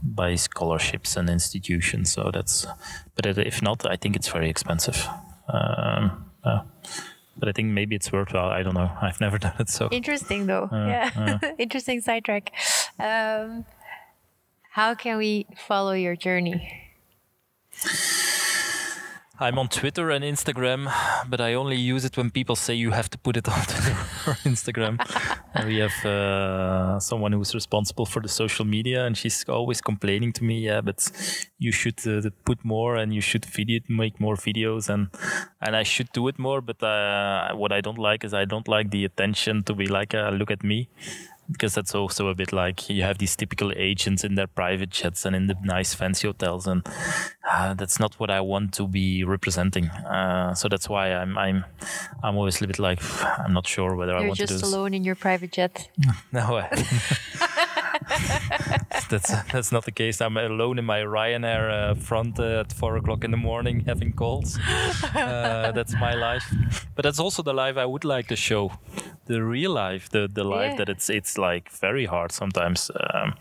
[0.02, 2.12] by scholarships and institutions.
[2.12, 2.66] So that's.
[3.14, 5.06] But if not, I think it's very expensive.
[5.48, 6.62] Um, yeah.
[7.36, 8.50] But I think maybe it's worthwhile.
[8.50, 8.90] I don't know.
[9.02, 9.68] I've never done it.
[9.68, 10.68] So Interesting though.
[10.72, 12.52] yeah, interesting sidetrack.
[12.98, 13.64] Um,
[14.70, 16.60] how can we follow your journey?
[19.40, 20.92] I'm on Twitter and Instagram,
[21.28, 23.96] but I only use it when people say you have to put it on Twitter
[24.44, 25.00] Instagram.
[25.66, 30.44] we have uh, someone who's responsible for the social media, and she's always complaining to
[30.44, 31.10] me, "Yeah, but
[31.58, 35.08] you should uh, put more, and you should video, make more videos, and
[35.62, 38.68] and I should do it more." But uh, what I don't like is I don't
[38.68, 40.88] like the attention to be like, uh, "Look at me."
[41.52, 45.24] Because that's also a bit like you have these typical agents in their private jets
[45.24, 46.86] and in the nice fancy hotels and
[47.50, 51.64] uh, that's not what I want to be representing uh, so that's why I'm I'm
[52.22, 53.00] I'm always a little bit like
[53.38, 55.88] I'm not sure whether I You're want to do just alone in your private jet.
[56.32, 56.68] no I,
[59.08, 60.20] that's that's not the case.
[60.20, 64.12] I'm alone in my Ryanair uh, front uh, at four o'clock in the morning having
[64.12, 64.58] calls.
[65.14, 66.44] Uh, that's my life.
[66.94, 68.72] But that's also the life I would like to show.
[69.26, 70.76] The real life the the life Yeah.
[70.84, 73.34] that it's it's like very hard sometimes um,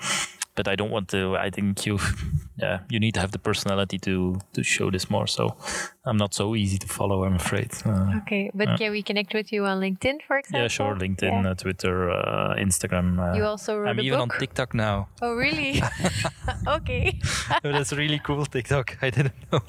[0.55, 1.97] but I don't want to I think you
[2.57, 5.55] yeah you need to have the personality to to show this more so
[6.05, 9.51] I'm not so easy to follow I'm afraid uh, Okay, but can we connect with
[9.53, 10.61] you on LinkedIn, for example?
[10.61, 11.51] yeah sure LinkedIn Yeah.
[11.51, 14.33] uh, Twitter uh, Instagram uh, You also wrote I'm a even book.
[14.33, 15.81] on TikTok now Oh, really?
[16.77, 17.19] okay.
[17.63, 18.97] Oh, that's really cool TikTok.
[19.01, 19.61] I didn't know.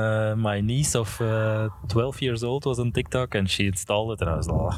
[0.00, 4.20] Uh, my niece of uh, 12 years old was on TikTok and she installed it,
[4.22, 4.74] and I was like, oh,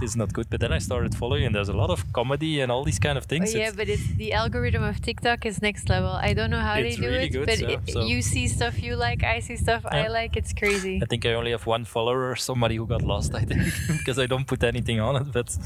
[0.00, 2.60] "This is not good." But then I started following, and there's a lot of comedy
[2.60, 3.52] and all these kind of Oh, things.
[3.54, 6.10] yeah, It's- but it's the algorithm of TikTok is next level.
[6.10, 8.22] I don't know how It's they do really it, good, but yeah, it, so- you
[8.22, 10.36] see stuff you like, I see stuff I like.
[10.36, 11.00] It's crazy.
[11.02, 13.62] I think I only have one follower, somebody who got lost, I think,
[13.98, 15.32] because I don't put anything on it.
[15.32, 15.56] But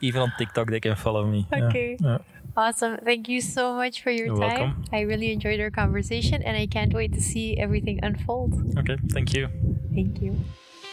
[0.00, 1.46] even on TikTok, they can follow me.
[1.52, 1.96] Yeah, Okay.
[2.00, 2.18] yeah.
[2.56, 2.98] Awesome.
[3.02, 4.48] Thank you so much for your You're time.
[4.60, 4.84] welcome.
[4.92, 8.52] I really enjoyed our conversation and I can't wait to see everything unfold.
[8.78, 9.48] Okay, thank you.
[9.94, 10.36] Thank you.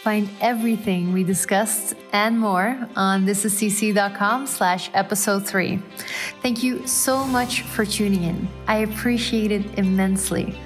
[0.04, 5.78] Find everything we discussed and more on thisistc.com slash episode 3.
[6.42, 8.48] Thank you so much for tuning in.
[8.66, 10.58] I appreciate it immensely.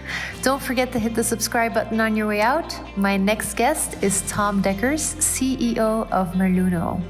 [0.44, 2.80] Don't forget to hit the subscribe button on your way out.
[2.96, 7.02] My next guest is Tom Deckers, CEO of Merluno.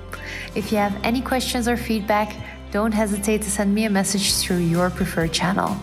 [0.56, 2.38] If you have any questions or feedback,
[2.72, 5.76] don't hesitate to send me a message through your preferred channel.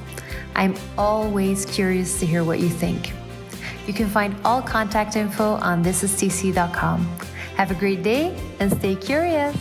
[0.54, 3.12] I'm always curious to hear what you think.
[3.90, 7.00] You can find all contact info on thisistc.com.
[7.56, 9.56] Have a great day and stay curious.